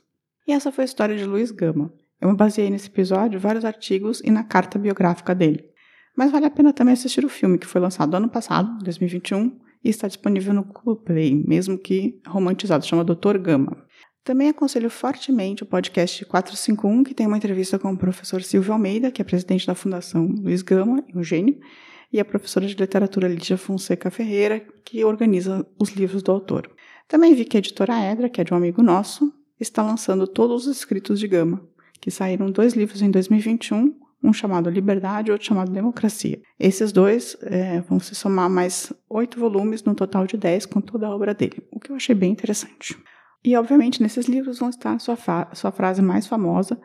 E 0.49 0.53
essa 0.53 0.73
foi 0.73 0.85
a 0.85 0.87
história 0.87 1.19
de 1.19 1.27
Luiz 1.27 1.51
Gama. 1.51 1.93
Eu 2.21 2.31
me 2.31 2.37
baseei 2.37 2.71
nesse 2.71 2.89
episódio 2.89 3.39
vários 3.39 3.65
artigos 3.65 4.21
e 4.25 4.31
na 4.31 4.43
carta 4.43 4.79
biográfica 4.79 5.35
dele. 5.35 5.65
Mas 6.17 6.31
vale 6.31 6.47
a 6.47 6.51
pena 6.51 6.73
também 6.73 6.95
assistir 6.95 7.25
o 7.25 7.29
filme, 7.29 7.59
que 7.59 7.67
foi 7.67 7.81
lançado 7.81 8.15
ano 8.15 8.29
passado, 8.29 8.83
2021, 8.83 9.59
e 9.85 9.91
está 9.91 10.09
disponível 10.09 10.55
no 10.55 10.65
Play, 10.97 11.45
mesmo 11.47 11.79
que 11.79 12.21
romantizado, 12.27 12.87
chama 12.87 13.05
Doutor 13.05 13.39
Gama. 13.39 13.85
Também 14.25 14.49
aconselho 14.49 14.91
fortemente 14.91 15.63
o 15.63 15.67
podcast 15.67 16.25
451, 16.25 17.05
que 17.05 17.15
tem 17.15 17.27
uma 17.27 17.37
entrevista 17.37 17.79
com 17.79 17.93
o 17.93 17.99
professor 17.99 18.43
Silvio 18.43 18.73
Almeida, 18.73 19.13
que 19.13 19.23
é 19.23 19.25
presidente 19.25 19.67
da 19.67 19.75
Fundação 19.75 20.27
Luiz 20.27 20.63
Gama, 20.63 21.05
um 21.15 21.23
gênio, 21.23 21.61
e 22.13 22.19
a 22.19 22.25
professora 22.25 22.67
de 22.67 22.75
literatura 22.75 23.29
Lídia 23.29 23.57
Fonseca 23.57 24.11
Ferreira, 24.11 24.67
que 24.85 25.05
organiza 25.05 25.65
os 25.79 25.91
livros 25.91 26.23
do 26.23 26.33
autor. 26.33 26.69
Também 27.07 27.35
vi 27.35 27.45
que 27.45 27.57
a 27.57 27.61
editora 27.61 28.01
Edra, 28.01 28.29
que 28.29 28.41
é 28.41 28.45
de 28.45 28.53
um 28.53 28.57
amigo 28.57 28.83
nosso, 28.83 29.33
está 29.61 29.83
lançando 29.83 30.27
todos 30.27 30.67
os 30.67 30.77
escritos 30.79 31.21
de 31.21 31.29
Gama, 31.29 31.63
que 32.07 32.11
saíram 32.13 32.49
dois 32.53 32.75
livros 32.75 33.03
em 33.03 33.11
2021, 33.11 33.93
um 34.23 34.33
chamado 34.33 34.71
Liberdade 34.71 35.29
e 35.29 35.33
outro 35.33 35.45
chamado 35.45 35.73
Democracia. 35.73 36.41
Esses 36.57 36.93
dois 36.93 37.37
é, 37.43 37.81
vão 37.81 37.99
se 37.99 38.15
somar 38.15 38.49
mais 38.49 38.93
oito 39.11 39.41
volumes, 39.41 39.83
no 39.83 39.93
total 39.93 40.25
de 40.25 40.37
dez, 40.37 40.65
com 40.65 40.81
toda 40.81 41.09
a 41.09 41.11
obra 41.11 41.35
dele, 41.35 41.67
o 41.69 41.81
que 41.81 41.91
eu 41.91 41.97
achei 41.97 42.15
bem 42.15 42.31
interessante. 42.31 42.97
E, 43.45 43.57
obviamente, 43.57 44.01
nesses 44.01 44.27
livros 44.27 44.61
vão 44.61 44.69
estar 44.69 44.97
sua, 45.01 45.19
sua 45.53 45.73
frase 45.73 46.01
mais 46.01 46.29
famosa, 46.29 46.81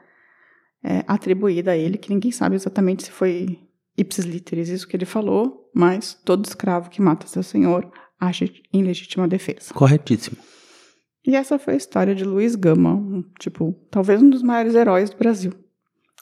é, 0.83 1.03
atribuída 1.07 1.73
a 1.73 1.77
ele, 1.77 1.99
que 1.99 2.09
ninguém 2.09 2.31
sabe 2.31 2.55
exatamente 2.55 3.03
se 3.03 3.11
foi 3.11 3.59
ipsis 3.95 4.25
literis 4.25 4.69
isso 4.69 4.87
que 4.87 4.97
ele 4.97 5.05
falou, 5.05 5.69
mas 5.71 6.15
todo 6.25 6.45
escravo 6.45 6.89
que 6.89 6.99
mata 6.99 7.27
seu 7.27 7.43
senhor 7.43 7.87
acha 8.19 8.49
em 8.73 8.81
legítima 8.81 9.27
defesa. 9.27 9.71
Corretíssimo. 9.71 10.37
E 11.25 11.35
essa 11.35 11.59
foi 11.59 11.75
a 11.75 11.77
história 11.77 12.15
de 12.15 12.23
Luiz 12.23 12.55
Gama, 12.55 12.93
um, 12.95 13.23
tipo, 13.39 13.75
talvez 13.91 14.21
um 14.21 14.29
dos 14.29 14.41
maiores 14.41 14.73
heróis 14.73 15.09
do 15.09 15.17
Brasil. 15.17 15.53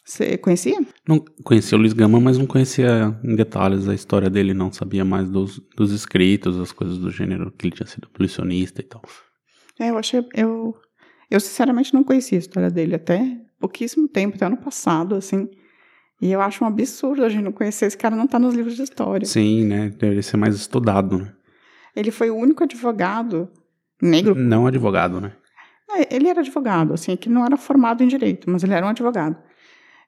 Você 0.04 0.38
conhecia? 0.38 0.80
Não 1.08 1.24
conhecia 1.44 1.78
o 1.78 1.82
Luiz 1.82 1.94
Gama, 1.94 2.20
mas 2.20 2.38
não 2.38 2.48
conhecia 2.48 3.16
em 3.24 3.36
detalhes 3.36 3.88
a 3.88 3.94
história 3.94 4.30
dele, 4.30 4.54
não. 4.54 4.72
Sabia 4.72 5.06
mais 5.06 5.30
dos, 5.30 5.62
dos 5.78 5.92
escritos, 5.92 6.60
as 6.60 6.72
coisas 6.72 6.98
do 6.98 7.12
gênero, 7.12 7.52
que 7.52 7.68
ele 7.68 7.76
tinha 7.76 7.86
sido 7.86 8.10
abolicionista 8.12 8.82
e 8.82 8.86
tal. 8.86 9.04
É, 9.80 9.92
eu 9.92 9.98
achei. 9.98 10.26
Eu, 10.34 10.76
eu 11.30 11.40
sinceramente 11.40 11.94
não 11.94 12.04
conhecia 12.04 12.38
a 12.38 12.40
história 12.40 12.72
dele 12.72 12.96
até 12.96 13.40
pouquíssimo 13.60 14.08
tempo, 14.08 14.36
até 14.36 14.48
ano 14.48 14.58
passado, 14.58 15.14
assim. 15.14 15.48
E 16.20 16.32
eu 16.32 16.42
acho 16.42 16.64
um 16.64 16.68
absurdo 16.68 17.24
a 17.24 17.30
gente 17.30 17.44
não 17.44 17.52
conhecer. 17.52 17.86
Esse 17.86 17.98
cara 17.98 18.16
não 18.16 18.28
tá 18.28 18.40
nos 18.40 18.56
livros 18.56 18.76
de 18.76 18.82
história. 18.82 19.28
Sim, 19.28 19.66
né? 19.66 19.90
Deveria 19.90 20.24
ser 20.24 20.38
mais 20.38 20.56
estudado, 20.56 21.20
né? 21.20 21.34
Ele 21.96 22.10
foi 22.10 22.30
o 22.30 22.36
único 22.36 22.64
advogado 22.64 23.48
negro. 24.02 24.36
Não 24.36 24.68
advogado, 24.68 25.20
né? 25.20 25.34
Ele 26.10 26.28
era 26.28 26.42
advogado, 26.42 26.94
assim, 26.94 27.16
que 27.16 27.30
não 27.30 27.46
era 27.46 27.58
formado 27.58 28.04
em 28.04 28.08
direito, 28.08 28.50
mas 28.50 28.64
ele 28.64 28.74
era 28.74 28.86
um 28.86 28.90
advogado. 28.90 29.36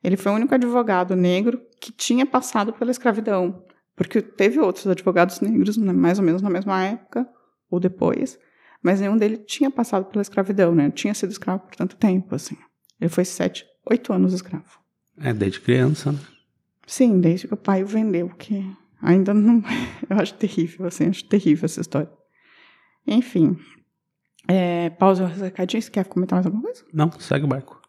Ele 0.03 0.15
foi 0.15 0.31
o 0.31 0.35
único 0.35 0.53
advogado 0.53 1.15
negro 1.15 1.61
que 1.79 1.91
tinha 1.91 2.25
passado 2.25 2.73
pela 2.73 2.91
escravidão. 2.91 3.63
Porque 3.95 4.21
teve 4.21 4.59
outros 4.59 4.87
advogados 4.87 5.41
negros, 5.41 5.77
né, 5.77 5.91
mais 5.91 6.17
ou 6.17 6.25
menos 6.25 6.41
na 6.41 6.49
mesma 6.49 6.83
época, 6.83 7.27
ou 7.69 7.79
depois, 7.79 8.39
mas 8.81 8.99
nenhum 8.99 9.17
deles 9.17 9.41
tinha 9.45 9.69
passado 9.69 10.05
pela 10.05 10.21
escravidão, 10.21 10.73
né? 10.73 10.89
Tinha 10.91 11.13
sido 11.13 11.31
escravo 11.31 11.63
por 11.63 11.75
tanto 11.75 11.95
tempo, 11.95 12.33
assim. 12.33 12.57
Ele 12.99 13.09
foi 13.09 13.25
sete, 13.25 13.65
oito 13.89 14.11
anos 14.11 14.33
escravo. 14.33 14.79
É, 15.19 15.33
desde 15.33 15.59
criança, 15.61 16.11
né? 16.11 16.19
Sim, 16.87 17.19
desde 17.19 17.47
que 17.47 17.53
o 17.53 17.57
pai 17.57 17.83
o 17.83 17.87
vendeu, 17.87 18.29
que 18.29 18.65
ainda 19.01 19.33
não. 19.33 19.63
Eu 20.09 20.17
acho 20.17 20.33
terrível, 20.33 20.87
assim, 20.87 21.07
acho 21.07 21.25
terrível 21.25 21.65
essa 21.65 21.81
história. 21.81 22.11
Enfim. 23.05 23.57
É, 24.53 24.89
pausa 24.89 25.23
os 25.23 25.37
recadinhos. 25.39 25.87
Quer 25.87 26.03
comentar 26.03 26.35
mais 26.35 26.45
alguma 26.45 26.63
coisa? 26.63 26.83
Não, 26.93 27.09
segue 27.19 27.45
o 27.45 27.47
barco. 27.47 27.81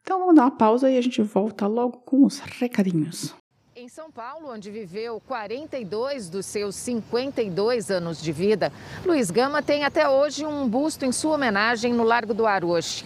Então 0.00 0.20
vamos 0.20 0.34
dar 0.34 0.44
uma 0.44 0.56
pausa 0.56 0.90
e 0.90 0.96
a 0.96 1.00
gente 1.02 1.20
volta 1.20 1.66
logo 1.66 1.98
com 1.98 2.24
os 2.24 2.38
recadinhos. 2.38 3.34
Em 3.74 3.86
São 3.86 4.10
Paulo, 4.10 4.48
onde 4.50 4.70
viveu 4.70 5.20
42 5.20 6.30
dos 6.30 6.46
seus 6.46 6.74
52 6.76 7.90
anos 7.90 8.22
de 8.22 8.32
vida, 8.32 8.72
Luiz 9.04 9.30
Gama 9.30 9.62
tem 9.62 9.84
até 9.84 10.08
hoje 10.08 10.46
um 10.46 10.66
busto 10.66 11.04
em 11.04 11.12
sua 11.12 11.34
homenagem 11.34 11.92
no 11.92 12.02
Largo 12.02 12.32
do 12.32 12.46
Aroche. 12.46 13.04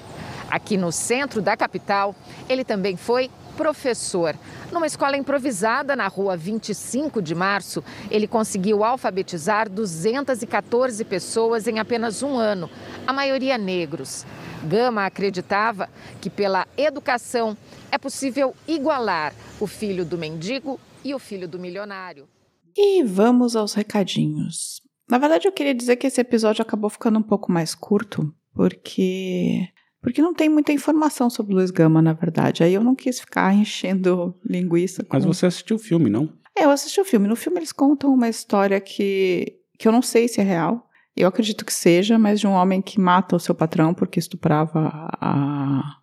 Aqui 0.48 0.76
no 0.76 0.92
centro 0.92 1.42
da 1.42 1.56
capital, 1.56 2.14
ele 2.48 2.62
também 2.62 2.96
foi 2.96 3.28
professor. 3.60 4.34
Numa 4.72 4.86
escola 4.86 5.18
improvisada 5.18 5.94
na 5.94 6.08
rua 6.08 6.34
25 6.34 7.20
de 7.20 7.34
março, 7.34 7.84
ele 8.10 8.26
conseguiu 8.26 8.82
alfabetizar 8.82 9.68
214 9.68 11.04
pessoas 11.04 11.68
em 11.68 11.78
apenas 11.78 12.22
um 12.22 12.38
ano, 12.38 12.70
a 13.06 13.12
maioria 13.12 13.58
negros. 13.58 14.24
Gama 14.64 15.04
acreditava 15.04 15.90
que 16.22 16.30
pela 16.30 16.66
educação 16.74 17.54
é 17.92 17.98
possível 17.98 18.56
igualar 18.66 19.34
o 19.60 19.66
filho 19.66 20.06
do 20.06 20.16
mendigo 20.16 20.80
e 21.04 21.14
o 21.14 21.18
filho 21.18 21.46
do 21.46 21.58
milionário. 21.58 22.26
E 22.74 23.02
vamos 23.02 23.54
aos 23.54 23.74
recadinhos. 23.74 24.80
Na 25.06 25.18
verdade, 25.18 25.46
eu 25.46 25.52
queria 25.52 25.74
dizer 25.74 25.96
que 25.96 26.06
esse 26.06 26.20
episódio 26.20 26.62
acabou 26.62 26.88
ficando 26.88 27.18
um 27.18 27.22
pouco 27.22 27.52
mais 27.52 27.74
curto, 27.74 28.34
porque 28.54 29.68
porque 30.02 30.22
não 30.22 30.32
tem 30.32 30.48
muita 30.48 30.72
informação 30.72 31.28
sobre 31.28 31.54
Luiz 31.54 31.70
Gama, 31.70 32.00
na 32.00 32.12
verdade. 32.12 32.62
Aí 32.62 32.72
eu 32.72 32.82
não 32.82 32.94
quis 32.94 33.20
ficar 33.20 33.52
enchendo 33.54 34.34
linguiça. 34.44 35.04
Com... 35.04 35.16
Mas 35.16 35.24
você 35.24 35.46
assistiu 35.46 35.76
o 35.76 35.78
filme, 35.78 36.08
não? 36.08 36.32
É, 36.56 36.64
eu 36.64 36.70
assisti 36.70 37.00
o 37.00 37.04
filme. 37.04 37.28
No 37.28 37.36
filme 37.36 37.58
eles 37.58 37.72
contam 37.72 38.12
uma 38.12 38.28
história 38.28 38.80
que, 38.80 39.56
que 39.78 39.86
eu 39.86 39.92
não 39.92 40.02
sei 40.02 40.28
se 40.28 40.40
é 40.40 40.44
real. 40.44 40.86
Eu 41.16 41.28
acredito 41.28 41.64
que 41.64 41.72
seja, 41.72 42.18
mas 42.18 42.40
de 42.40 42.46
um 42.46 42.52
homem 42.52 42.80
que 42.80 43.00
mata 43.00 43.36
o 43.36 43.40
seu 43.40 43.54
patrão 43.54 43.92
porque 43.92 44.18
estuprava 44.18 44.90
a, 45.20 45.98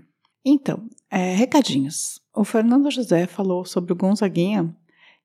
Então, 0.45 0.89
é, 1.09 1.37
recadinhos. 1.37 2.21
O 2.35 2.43
Fernando 2.43 2.91
José 2.91 3.27
falou 3.27 3.65
sobre 3.65 3.93
o 3.93 3.97
Gonzaguinha 3.97 4.75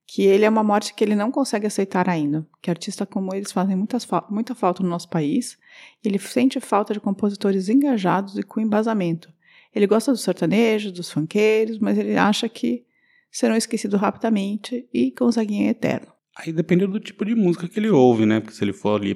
que 0.06 0.24
ele 0.24 0.46
é 0.46 0.50
uma 0.50 0.64
morte 0.64 0.94
que 0.94 1.04
ele 1.04 1.16
não 1.16 1.32
consegue 1.32 1.68
aceitar 1.68 2.10
ainda, 2.10 2.46
que 2.62 2.70
artistas 2.70 3.08
como 3.10 3.34
eles 3.34 3.52
fazem 3.52 3.76
muitas 3.76 4.08
muita 4.30 4.54
falta 4.54 4.84
no 4.84 4.90
nosso 4.90 5.10
país, 5.10 5.58
ele 6.04 6.20
sente 6.20 6.60
falta 6.60 6.94
de 6.94 7.00
compositores 7.00 7.70
engajados 7.70 8.38
e 8.38 8.44
com 8.44 8.60
embasamento. 8.60 9.32
Ele 9.74 9.88
gosta 9.88 10.12
dos 10.12 10.22
sertanejos, 10.22 10.92
dos 10.92 11.10
funkeiros, 11.10 11.80
mas 11.80 11.98
ele 11.98 12.18
acha 12.18 12.50
que 12.50 12.86
serão 13.32 13.56
esquecidos 13.56 14.00
rapidamente 14.00 14.88
e 14.94 15.12
Gonzaguinha 15.12 15.68
é 15.68 15.70
eterno. 15.70 16.12
Aí 16.36 16.52
depende 16.52 16.86
do 16.88 17.00
tipo 17.00 17.24
de 17.24 17.36
música 17.36 17.68
que 17.68 17.80
ele 17.80 17.90
ouve, 17.90 18.26
né? 18.26 18.40
Porque 18.40 18.56
se 18.56 18.64
ele 18.64 18.74
for 18.74 19.00
ali 19.00 19.16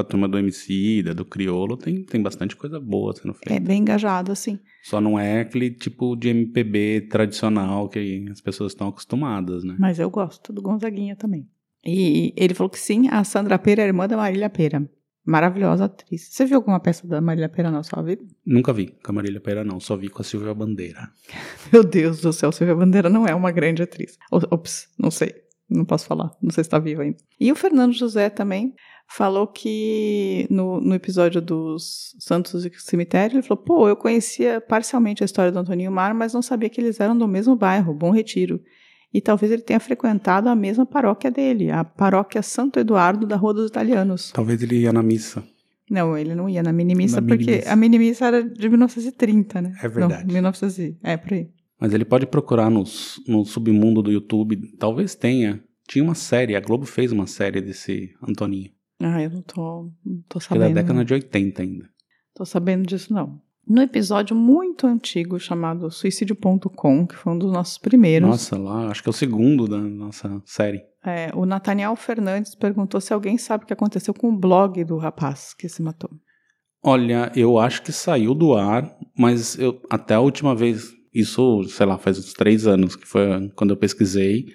pra 0.00 0.04
turma 0.04 0.28
do 0.28 0.38
MC, 0.38 1.02
do 1.14 1.24
Criolo, 1.24 1.76
tem, 1.76 2.02
tem 2.02 2.22
bastante 2.22 2.56
coisa 2.56 2.80
boa 2.80 3.14
sendo 3.14 3.34
feita. 3.34 3.52
É 3.52 3.60
bem 3.60 3.80
engajado, 3.80 4.32
assim. 4.32 4.58
Só 4.82 5.00
não 5.00 5.18
é 5.18 5.40
aquele 5.40 5.70
tipo 5.70 6.16
de 6.16 6.28
MPB 6.28 7.08
tradicional 7.10 7.88
que 7.88 8.26
as 8.30 8.40
pessoas 8.40 8.72
estão 8.72 8.88
acostumadas, 8.88 9.62
né? 9.62 9.76
Mas 9.78 9.98
eu 9.98 10.10
gosto 10.10 10.52
do 10.52 10.62
Gonzaguinha 10.62 11.14
também. 11.14 11.46
E 11.84 12.32
ele 12.36 12.54
falou 12.54 12.70
que 12.70 12.78
sim, 12.78 13.08
a 13.08 13.24
Sandra 13.24 13.58
Pera 13.58 13.82
é 13.82 13.86
irmã 13.86 14.06
da 14.06 14.16
Marília 14.16 14.50
Pera. 14.50 14.88
Maravilhosa 15.24 15.84
atriz. 15.84 16.28
Você 16.30 16.46
viu 16.46 16.56
alguma 16.56 16.80
peça 16.80 17.06
da 17.06 17.20
Marília 17.20 17.48
Pera 17.48 17.70
na 17.70 17.82
sua 17.82 18.02
vida? 18.02 18.24
Nunca 18.44 18.72
vi 18.72 18.88
com 19.04 19.12
a 19.12 19.14
Marília 19.14 19.40
Pera, 19.40 19.62
não. 19.62 19.78
Só 19.78 19.96
vi 19.96 20.08
com 20.08 20.22
a 20.22 20.24
Silvia 20.24 20.54
Bandeira. 20.54 21.10
Meu 21.72 21.84
Deus 21.84 22.20
do 22.20 22.32
céu, 22.32 22.50
Silvia 22.50 22.74
Bandeira 22.74 23.08
não 23.08 23.26
é 23.26 23.34
uma 23.34 23.52
grande 23.52 23.82
atriz. 23.82 24.18
Ops, 24.32 24.88
não 24.98 25.10
sei. 25.10 25.34
Não 25.70 25.84
posso 25.84 26.06
falar. 26.06 26.30
Não 26.42 26.50
sei 26.50 26.64
se 26.64 26.68
está 26.68 26.78
viva 26.78 27.02
ainda. 27.02 27.16
E 27.38 27.50
o 27.52 27.54
Fernando 27.54 27.92
José 27.92 28.28
também 28.28 28.74
falou 29.08 29.46
que 29.46 30.46
no, 30.50 30.80
no 30.80 30.94
episódio 30.94 31.40
dos 31.40 32.14
Santos 32.18 32.64
e 32.64 32.70
Cemitério, 32.78 33.36
ele 33.36 33.42
falou: 33.42 33.62
pô, 33.62 33.88
eu 33.88 33.96
conhecia 33.96 34.60
parcialmente 34.60 35.22
a 35.22 35.26
história 35.26 35.52
do 35.52 35.58
Antoninho 35.58 35.92
Mar, 35.92 36.12
mas 36.14 36.34
não 36.34 36.42
sabia 36.42 36.68
que 36.68 36.80
eles 36.80 36.98
eram 37.00 37.16
do 37.16 37.26
mesmo 37.28 37.54
bairro, 37.56 37.94
Bom 37.94 38.10
Retiro. 38.10 38.60
E 39.12 39.20
talvez 39.20 39.50
ele 39.50 39.62
tenha 39.62 39.80
frequentado 39.80 40.48
a 40.48 40.54
mesma 40.54 40.86
paróquia 40.86 41.30
dele, 41.30 41.70
a 41.70 41.82
paróquia 41.84 42.42
Santo 42.42 42.78
Eduardo 42.78 43.26
da 43.26 43.34
Rua 43.36 43.54
dos 43.54 43.68
Italianos. 43.68 44.30
Talvez 44.32 44.62
ele 44.62 44.76
ia 44.80 44.92
na 44.92 45.02
missa. 45.02 45.42
Não, 45.90 46.16
ele 46.16 46.36
não 46.36 46.48
ia 46.48 46.62
na 46.62 46.72
minimissa, 46.72 47.20
Na 47.20 47.26
porque 47.26 47.44
minimissa. 47.46 47.72
a 47.72 47.76
minimissa 47.76 48.26
era 48.26 48.44
de 48.44 48.68
1930, 48.68 49.60
né? 49.62 49.72
É 49.82 49.88
verdade. 49.88 50.24
Não, 50.26 50.32
1900, 50.34 50.78
e- 50.78 50.96
é, 51.02 51.16
por 51.16 51.32
aí. 51.32 51.48
Mas 51.80 51.94
ele 51.94 52.04
pode 52.04 52.26
procurar 52.26 52.68
nos, 52.70 53.20
no 53.26 53.44
submundo 53.44 54.02
do 54.02 54.12
YouTube. 54.12 54.56
Talvez 54.78 55.14
tenha. 55.14 55.62
Tinha 55.88 56.04
uma 56.04 56.14
série, 56.14 56.54
a 56.54 56.60
Globo 56.60 56.84
fez 56.86 57.10
uma 57.10 57.26
série 57.26 57.60
desse 57.60 58.10
Antoninho. 58.28 58.70
Ah, 59.00 59.22
eu 59.22 59.30
não 59.30 59.42
tô, 59.42 59.90
não 60.04 60.22
tô 60.28 60.38
Que 60.38 60.44
é 60.44 60.48
sabendo. 60.48 60.74
da 60.74 60.82
década 60.82 61.04
de 61.04 61.14
80 61.14 61.62
ainda. 61.62 61.88
Tô 62.34 62.44
sabendo 62.44 62.86
disso, 62.86 63.12
não. 63.12 63.40
No 63.66 63.80
episódio 63.82 64.34
muito 64.36 64.86
antigo 64.86 65.38
chamado 65.38 65.90
Suicídio.com, 65.90 67.06
que 67.06 67.16
foi 67.16 67.32
um 67.32 67.38
dos 67.38 67.52
nossos 67.52 67.78
primeiros, 67.78 68.28
Nossa, 68.28 68.58
lá, 68.58 68.88
acho 68.88 69.02
que 69.02 69.08
é 69.08 69.10
o 69.10 69.12
segundo 69.12 69.66
da 69.68 69.78
nossa 69.78 70.42
série. 70.44 70.80
é, 71.04 71.30
o 71.34 71.46
Nathaniel 71.46 71.94
Fernandes 71.96 72.54
perguntou 72.54 73.00
se 73.00 73.12
alguém 73.12 73.38
sabe 73.38 73.64
o 73.64 73.66
que 73.66 73.72
aconteceu 73.72 74.12
com 74.12 74.28
o 74.30 74.36
blog 74.38 74.82
do 74.84 74.96
rapaz 74.96 75.54
que 75.54 75.68
se 75.68 75.82
matou. 75.82 76.10
Olha, 76.82 77.30
eu 77.36 77.58
acho 77.58 77.82
que 77.82 77.92
saiu 77.92 78.34
do 78.34 78.54
ar, 78.54 78.90
mas 79.16 79.58
eu 79.58 79.80
até 79.90 80.14
a 80.14 80.20
última 80.20 80.54
vez, 80.54 80.90
isso, 81.12 81.62
sei 81.64 81.86
lá, 81.86 81.98
faz 81.98 82.18
uns 82.18 82.32
três 82.32 82.66
anos, 82.66 82.96
que 82.96 83.06
foi 83.06 83.22
quando 83.56 83.70
eu 83.70 83.76
pesquisei, 83.76 84.46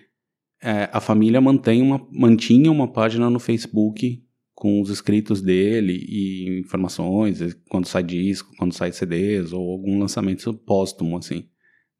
é, 0.64 0.90
a 0.92 1.00
família 1.02 1.40
mantém 1.42 1.82
uma, 1.82 2.06
mantinha 2.12 2.72
uma 2.72 2.92
página 2.92 3.30
no 3.30 3.40
Facebook 3.40 4.24
com 4.54 4.80
os 4.82 4.90
escritos 4.90 5.42
dele 5.42 5.94
e 6.08 6.60
informações, 6.62 7.40
quando 7.70 7.86
sai 7.88 8.04
disco, 8.04 8.52
quando 8.58 8.74
sai 8.74 8.92
CDs 8.92 9.52
ou 9.52 9.70
algum 9.70 10.00
lançamento 10.00 10.54
póstumo, 10.54 11.18
assim. 11.18 11.44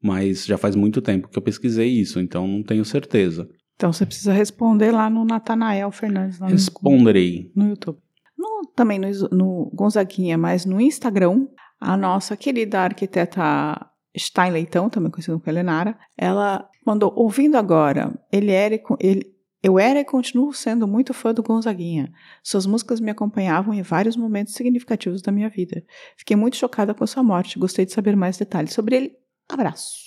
Mas 0.02 0.46
já 0.46 0.56
faz 0.56 0.74
muito 0.74 1.02
tempo 1.02 1.28
que 1.28 1.36
eu 1.36 1.42
pesquisei 1.42 1.88
isso, 1.88 2.18
então 2.18 2.46
não 2.48 2.62
tenho 2.62 2.84
certeza. 2.84 3.48
Então 3.74 3.92
você 3.92 4.06
precisa 4.06 4.32
responder 4.32 4.90
lá 4.90 5.10
no 5.10 5.24
Nathanael 5.24 5.90
Fernandes, 5.92 6.38
lá 6.38 6.46
no, 6.46 6.52
Responderei. 6.52 7.52
no 7.54 7.68
YouTube. 7.68 7.98
No- 8.38 8.66
também 8.74 8.98
no, 8.98 9.08
no 9.30 9.70
Gonzaguinha, 9.74 10.38
mas 10.38 10.64
no 10.64 10.80
Instagram, 10.80 11.46
a 11.78 11.94
nossa 11.96 12.36
querida 12.38 12.80
arquiteta 12.80 13.86
Stein 14.18 14.52
Leitão, 14.52 14.88
também 14.88 15.10
conhecida 15.10 15.38
como 15.38 15.48
Helenara, 15.48 15.98
ela 16.16 16.68
mandou, 16.84 17.12
ouvindo 17.16 17.56
agora, 17.56 18.18
ele 18.32 18.50
era 18.52 18.80
ele, 19.00 19.36
eu 19.62 19.78
era 19.80 19.98
e 19.98 20.04
continuo 20.04 20.52
sendo 20.52 20.86
muito 20.86 21.12
fã 21.12 21.34
do 21.34 21.42
Gonzaguinha. 21.42 22.12
Suas 22.42 22.66
músicas 22.66 23.00
me 23.00 23.10
acompanhavam 23.10 23.74
em 23.74 23.82
vários 23.82 24.16
momentos 24.16 24.54
significativos 24.54 25.20
da 25.20 25.32
minha 25.32 25.48
vida. 25.48 25.82
Fiquei 26.16 26.36
muito 26.36 26.56
chocada 26.56 26.94
com 26.94 27.04
sua 27.04 27.22
morte. 27.24 27.58
Gostei 27.58 27.84
de 27.84 27.92
saber 27.92 28.14
mais 28.14 28.38
detalhes 28.38 28.72
sobre 28.72 28.94
ele. 28.94 29.12
Abraço. 29.48 30.06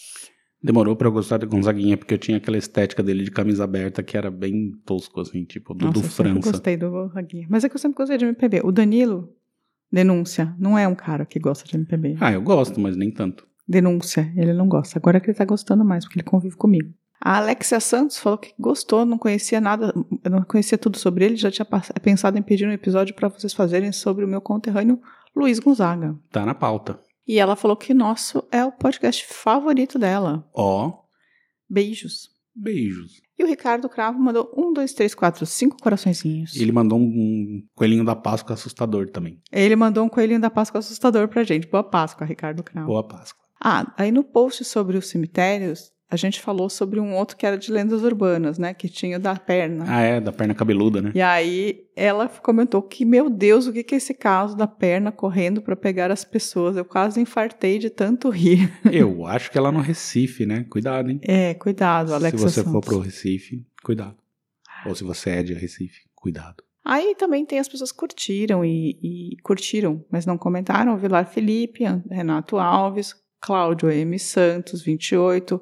Demorou 0.63 0.95
pra 0.95 1.07
eu 1.07 1.11
gostar 1.11 1.37
de 1.39 1.45
Gonzaguinha, 1.45 1.97
porque 1.97 2.13
eu 2.13 2.17
tinha 2.17 2.37
aquela 2.37 2.57
estética 2.57 3.03
dele 3.03 3.23
de 3.23 3.31
camisa 3.31 3.65
aberta 3.65 4.01
que 4.01 4.15
era 4.15 4.31
bem 4.31 4.71
tosco, 4.85 5.19
assim, 5.19 5.43
tipo, 5.43 5.73
do, 5.73 5.87
Nossa, 5.87 5.99
do 5.99 6.05
eu 6.05 6.09
sempre 6.09 6.31
França. 6.33 6.51
gostei 6.51 6.77
do 6.77 6.89
Gonzaguinha. 6.89 7.47
Mas 7.49 7.63
é 7.65 7.69
que 7.69 7.75
eu 7.75 7.79
sempre 7.79 7.97
gostei 7.97 8.17
de 8.17 8.25
MPB. 8.25 8.61
O 8.63 8.71
Danilo, 8.71 9.33
denúncia, 9.91 10.55
não 10.57 10.77
é 10.77 10.87
um 10.87 10.95
cara 10.95 11.25
que 11.25 11.37
gosta 11.37 11.65
de 11.65 11.75
MPB. 11.75 12.15
Ah, 12.21 12.31
eu 12.31 12.41
gosto, 12.41 12.79
mas 12.79 12.95
nem 12.95 13.11
tanto. 13.11 13.45
Denúncia, 13.69 14.33
ele 14.35 14.51
não 14.51 14.67
gosta. 14.67 14.97
Agora 14.97 15.19
que 15.19 15.29
ele 15.29 15.37
tá 15.37 15.45
gostando 15.45 15.85
mais, 15.85 16.03
porque 16.03 16.17
ele 16.17 16.27
convive 16.27 16.55
comigo. 16.55 16.91
A 17.21 17.37
Alexia 17.37 17.79
Santos 17.79 18.17
falou 18.17 18.39
que 18.39 18.51
gostou, 18.57 19.05
não 19.05 19.17
conhecia 19.17 19.61
nada, 19.61 19.93
não 20.27 20.41
conhecia 20.43 20.77
tudo 20.77 20.97
sobre 20.97 21.25
ele, 21.25 21.35
já 21.35 21.51
tinha 21.51 21.67
pensado 22.01 22.37
em 22.37 22.41
pedir 22.41 22.67
um 22.67 22.71
episódio 22.71 23.13
para 23.13 23.27
vocês 23.27 23.53
fazerem 23.53 23.91
sobre 23.91 24.25
o 24.25 24.27
meu 24.27 24.41
conterrâneo 24.41 24.99
Luiz 25.35 25.59
Gonzaga. 25.59 26.17
Tá 26.31 26.45
na 26.45 26.55
pauta. 26.55 26.99
E 27.27 27.37
ela 27.37 27.55
falou 27.55 27.77
que 27.77 27.93
nosso 27.93 28.43
é 28.51 28.65
o 28.65 28.71
podcast 28.71 29.23
favorito 29.27 29.99
dela. 29.99 30.49
Ó, 30.51 30.93
Beijos. 31.69 32.29
beijos. 32.55 33.21
E 33.37 33.43
o 33.43 33.47
Ricardo 33.47 33.87
Cravo 33.87 34.17
mandou 34.17 34.51
um, 34.57 34.73
dois, 34.73 34.93
três, 34.93 35.13
quatro, 35.13 35.45
cinco 35.45 35.77
coraçõezinhos. 35.79 36.55
E 36.55 36.63
ele 36.63 36.71
mandou 36.71 36.97
um 36.97 37.61
coelhinho 37.75 38.03
da 38.03 38.15
Páscoa 38.15 38.55
assustador 38.55 39.09
também. 39.09 39.39
Ele 39.51 39.75
mandou 39.75 40.03
um 40.03 40.09
coelhinho 40.09 40.41
da 40.41 40.49
Páscoa 40.49 40.79
assustador 40.79 41.27
pra 41.27 41.43
gente. 41.43 41.67
Boa 41.67 41.83
Páscoa, 41.83 42.25
Ricardo 42.25 42.63
Cravo. 42.63 42.87
Boa 42.87 43.07
Páscoa. 43.07 43.48
Ah, 43.61 43.93
aí 43.97 44.11
no 44.11 44.23
post 44.23 44.63
sobre 44.63 44.97
os 44.97 45.07
cemitérios, 45.07 45.91
a 46.11 46.15
gente 46.15 46.41
falou 46.41 46.69
sobre 46.69 46.99
um 46.99 47.15
outro 47.15 47.37
que 47.37 47.45
era 47.45 47.55
de 47.57 47.71
lendas 47.71 48.01
urbanas, 48.01 48.57
né? 48.57 48.73
Que 48.73 48.89
tinha 48.89 49.17
o 49.17 49.19
da 49.19 49.35
perna. 49.35 49.85
Ah, 49.87 50.01
é, 50.01 50.19
da 50.19 50.31
perna 50.31 50.55
cabeluda, 50.55 51.01
né? 51.01 51.11
E 51.13 51.21
aí 51.21 51.85
ela 51.95 52.27
comentou 52.27 52.81
que, 52.81 53.05
meu 53.05 53.29
Deus, 53.29 53.67
o 53.67 53.73
que 53.73 53.83
que 53.83 53.93
é 53.93 53.97
esse 53.97 54.15
caso 54.15 54.57
da 54.57 54.65
perna 54.65 55.11
correndo 55.11 55.61
pra 55.61 55.75
pegar 55.75 56.09
as 56.09 56.25
pessoas? 56.25 56.75
Eu 56.75 56.85
quase 56.85 57.21
infartei 57.21 57.77
de 57.77 57.91
tanto 57.91 58.29
rir. 58.29 58.73
Eu 58.91 59.27
acho 59.27 59.51
que 59.51 59.57
é 59.57 59.61
lá 59.61 59.71
no 59.71 59.81
Recife, 59.81 60.47
né? 60.47 60.65
Cuidado, 60.67 61.11
hein? 61.11 61.19
É, 61.21 61.53
cuidado, 61.53 62.13
Alexa 62.13 62.37
se 62.37 62.43
você 62.43 62.63
for 62.63 62.71
Santos. 62.71 62.89
pro 62.89 62.99
Recife, 62.99 63.63
cuidado. 63.83 64.17
Ou 64.87 64.95
se 64.95 65.03
você 65.03 65.29
é 65.31 65.43
de 65.43 65.53
Recife, 65.53 66.01
cuidado. 66.15 66.63
Aí 66.83 67.13
também 67.13 67.45
tem 67.45 67.59
as 67.59 67.67
pessoas 67.67 67.91
que 67.91 67.97
curtiram 67.99 68.65
e, 68.65 68.97
e 69.03 69.37
curtiram, 69.43 70.03
mas 70.09 70.25
não 70.25 70.39
comentaram. 70.39 70.97
Vilar 70.97 71.27
Felipe, 71.27 71.83
Renato 72.09 72.57
Alves, 72.57 73.13
Cláudio 73.41 73.89
M. 73.89 74.17
Santos, 74.19 74.81
28. 74.81 75.61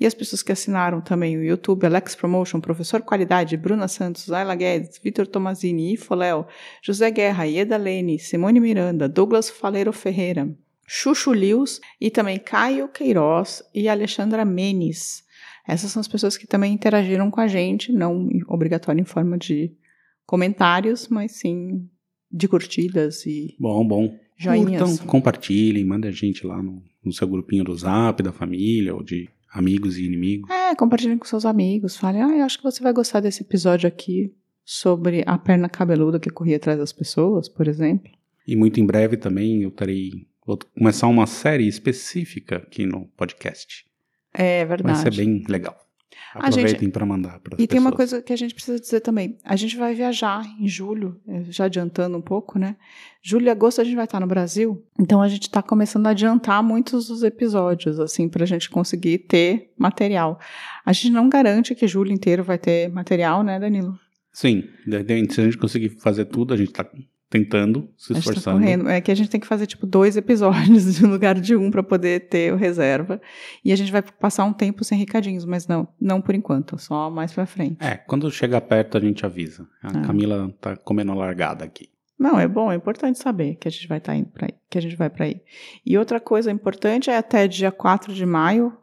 E 0.00 0.06
as 0.06 0.14
pessoas 0.14 0.42
que 0.42 0.52
assinaram 0.52 1.00
também 1.00 1.36
o 1.36 1.42
YouTube, 1.42 1.84
Alex 1.84 2.14
Promotion, 2.14 2.60
Professor 2.60 3.02
Qualidade, 3.02 3.56
Bruna 3.56 3.88
Santos, 3.88 4.30
Ayla 4.30 4.54
Guedes, 4.54 4.98
Vitor 5.02 5.26
Tomazini, 5.26 5.94
Ifoléu, 5.94 6.46
José 6.82 7.10
Guerra, 7.10 7.44
Ieda 7.44 7.76
Lene, 7.76 8.18
Simone 8.18 8.60
Miranda, 8.60 9.08
Douglas 9.08 9.50
Faleiro 9.50 9.92
Ferreira, 9.92 10.48
Chuchu 10.86 11.32
Lius 11.32 11.80
e 12.00 12.10
também 12.10 12.38
Caio 12.38 12.88
Queiroz 12.88 13.62
e 13.74 13.88
Alexandra 13.88 14.44
Menes. 14.44 15.24
Essas 15.66 15.90
são 15.90 16.00
as 16.00 16.08
pessoas 16.08 16.36
que 16.36 16.46
também 16.46 16.72
interagiram 16.72 17.30
com 17.30 17.40
a 17.40 17.48
gente, 17.48 17.92
não 17.92 18.28
obrigatório 18.48 19.00
em 19.00 19.04
forma 19.04 19.36
de 19.36 19.76
comentários, 20.24 21.08
mas 21.08 21.32
sim 21.32 21.88
de 22.30 22.46
curtidas 22.46 23.26
e 23.26 23.56
Bom, 23.58 23.86
bom. 23.86 24.18
Joinhas. 24.38 24.82
Curtam, 24.82 25.06
compartilhem, 25.06 25.84
manda 25.84 26.08
a 26.08 26.12
gente 26.12 26.46
lá 26.46 26.62
no, 26.62 26.82
no 27.04 27.12
seu 27.12 27.26
grupinho 27.26 27.64
do 27.64 27.76
Zap, 27.76 28.22
da 28.22 28.32
família, 28.32 28.94
ou 28.94 29.02
de 29.02 29.28
amigos 29.52 29.98
e 29.98 30.04
inimigos. 30.04 30.48
É, 30.50 30.74
compartilhem 30.74 31.18
com 31.18 31.24
seus 31.24 31.44
amigos. 31.44 31.96
Falem, 31.96 32.22
ah, 32.22 32.36
eu 32.36 32.44
acho 32.44 32.58
que 32.58 32.64
você 32.64 32.82
vai 32.82 32.92
gostar 32.92 33.20
desse 33.20 33.42
episódio 33.42 33.88
aqui 33.88 34.32
sobre 34.64 35.24
a 35.26 35.38
perna 35.38 35.68
cabeluda 35.68 36.20
que 36.20 36.30
corria 36.30 36.56
atrás 36.56 36.78
das 36.78 36.92
pessoas, 36.92 37.48
por 37.48 37.66
exemplo. 37.66 38.10
E 38.46 38.54
muito 38.54 38.78
em 38.78 38.86
breve 38.86 39.16
também 39.16 39.62
eu 39.62 39.70
terei. 39.70 40.26
Vou 40.46 40.58
começar 40.76 41.06
uma 41.06 41.26
série 41.26 41.66
específica 41.66 42.56
aqui 42.56 42.86
no 42.86 43.06
podcast. 43.16 43.84
É 44.32 44.64
Vai 44.64 44.76
verdade. 44.76 45.00
ser 45.00 45.14
bem 45.14 45.42
legal. 45.48 45.76
Gente- 46.34 46.46
Aproveitem 46.48 46.90
para 46.90 47.06
mandar 47.06 47.40
para 47.40 47.56
E 47.60 47.66
tem 47.66 47.78
uma 47.80 47.92
coisa 47.92 48.20
que 48.22 48.32
a 48.32 48.36
gente 48.36 48.54
precisa 48.54 48.78
dizer 48.78 49.00
também. 49.00 49.38
A 49.44 49.56
gente 49.56 49.76
vai 49.76 49.94
viajar 49.94 50.44
em 50.60 50.68
julho, 50.68 51.20
eh, 51.26 51.44
já 51.48 51.64
adiantando 51.64 52.16
um 52.16 52.20
pouco, 52.22 52.58
né? 52.58 52.76
Julho 53.22 53.46
e 53.46 53.50
agosto 53.50 53.80
a 53.80 53.84
gente 53.84 53.96
vai 53.96 54.04
estar 54.04 54.20
no 54.20 54.26
Brasil. 54.26 54.84
Então 54.98 55.20
a 55.22 55.28
gente 55.28 55.42
está 55.42 55.62
começando 55.62 56.06
a 56.06 56.10
adiantar 56.10 56.62
muitos 56.62 57.08
dos 57.08 57.22
episódios, 57.22 57.98
assim, 58.00 58.28
para 58.28 58.44
a 58.44 58.46
gente 58.46 58.68
conseguir 58.70 59.18
ter 59.18 59.72
material. 59.78 60.38
A 60.84 60.92
gente 60.92 61.10
não 61.10 61.28
garante 61.28 61.74
que 61.74 61.86
julho 61.86 62.12
inteiro 62.12 62.42
vai 62.44 62.58
ter 62.58 62.88
material, 62.88 63.42
né, 63.42 63.58
Danilo? 63.58 63.98
Sim, 64.32 64.62
se 65.30 65.40
a 65.40 65.44
gente 65.44 65.58
conseguir 65.58 65.88
fazer 66.00 66.26
tudo, 66.26 66.54
a 66.54 66.56
gente 66.56 66.72
tá 66.72 66.86
tentando, 67.30 67.88
se 67.96 68.12
tá 68.12 68.18
esforçando. 68.18 68.58
correndo. 68.58 68.88
É 68.88 69.00
que 69.00 69.10
a 69.10 69.14
gente 69.14 69.28
tem 69.30 69.40
que 69.40 69.46
fazer, 69.46 69.66
tipo, 69.66 69.86
dois 69.86 70.16
episódios 70.16 71.00
no 71.00 71.08
lugar 71.10 71.38
de 71.38 71.54
um 71.54 71.70
para 71.70 71.82
poder 71.82 72.28
ter 72.28 72.52
o 72.52 72.56
reserva. 72.56 73.20
E 73.64 73.72
a 73.72 73.76
gente 73.76 73.92
vai 73.92 74.02
passar 74.02 74.44
um 74.44 74.52
tempo 74.52 74.82
sem 74.84 74.98
recadinhos, 74.98 75.44
mas 75.44 75.66
não, 75.66 75.86
não 76.00 76.20
por 76.20 76.34
enquanto, 76.34 76.78
só 76.78 77.10
mais 77.10 77.32
pra 77.32 77.46
frente. 77.46 77.76
É, 77.80 77.96
quando 77.96 78.30
chegar 78.30 78.60
perto 78.62 78.96
a 78.96 79.00
gente 79.00 79.24
avisa. 79.26 79.68
A 79.82 79.88
Ah. 79.98 80.02
Camila 80.02 80.54
tá 80.60 80.76
comendo 80.76 81.12
a 81.12 81.14
largada 81.14 81.64
aqui. 81.64 81.88
Não, 82.18 82.38
é 82.40 82.48
bom, 82.48 82.72
é 82.72 82.74
importante 82.74 83.18
saber 83.18 83.54
que 83.56 83.68
a 83.68 83.70
gente 83.70 83.86
vai 83.86 83.98
estar 83.98 84.16
indo 84.16 84.28
para 84.30 84.46
aí, 84.46 84.54
que 84.68 84.76
a 84.76 84.82
gente 84.82 84.96
vai 84.96 85.08
para 85.08 85.24
aí. 85.26 85.40
E 85.86 85.96
outra 85.96 86.18
coisa 86.18 86.50
importante 86.50 87.08
é 87.10 87.16
até 87.16 87.46
dia 87.46 87.70
4 87.70 88.12
de 88.12 88.26
maio, 88.26 88.76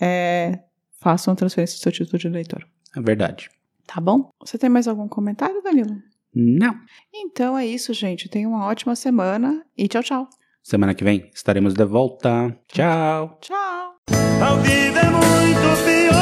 é, 0.00 0.60
façam 0.98 1.34
transferência 1.34 1.76
do 1.76 1.82
seu 1.82 1.92
título 1.92 2.18
de 2.18 2.26
eleitor. 2.28 2.66
É 2.96 3.00
verdade. 3.02 3.50
Tá 3.86 4.00
bom? 4.00 4.30
Você 4.40 4.56
tem 4.56 4.70
mais 4.70 4.88
algum 4.88 5.06
comentário, 5.06 5.62
Danilo? 5.62 5.96
Não. 6.40 6.78
Então 7.12 7.58
é 7.58 7.66
isso, 7.66 7.92
gente. 7.92 8.28
Tenha 8.28 8.48
uma 8.48 8.64
ótima 8.64 8.94
semana 8.94 9.66
e 9.76 9.88
tchau, 9.88 10.04
tchau. 10.04 10.28
Semana 10.62 10.94
que 10.94 11.02
vem 11.02 11.28
estaremos 11.34 11.74
de 11.74 11.84
volta. 11.84 12.56
Tchau. 12.68 13.36
Tchau. 13.40 13.96
Ao 14.40 14.56
vivo 14.58 14.98
é 14.98 15.10
muito 15.10 15.84
pior. 15.84 16.18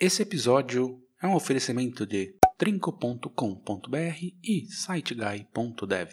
Esse 0.00 0.22
episódio 0.22 0.98
é 1.22 1.26
um 1.26 1.34
oferecimento 1.34 2.06
de 2.06 2.36
trinco.com.br 2.56 4.16
e 4.42 4.66
siteguy.dev. 4.70 6.08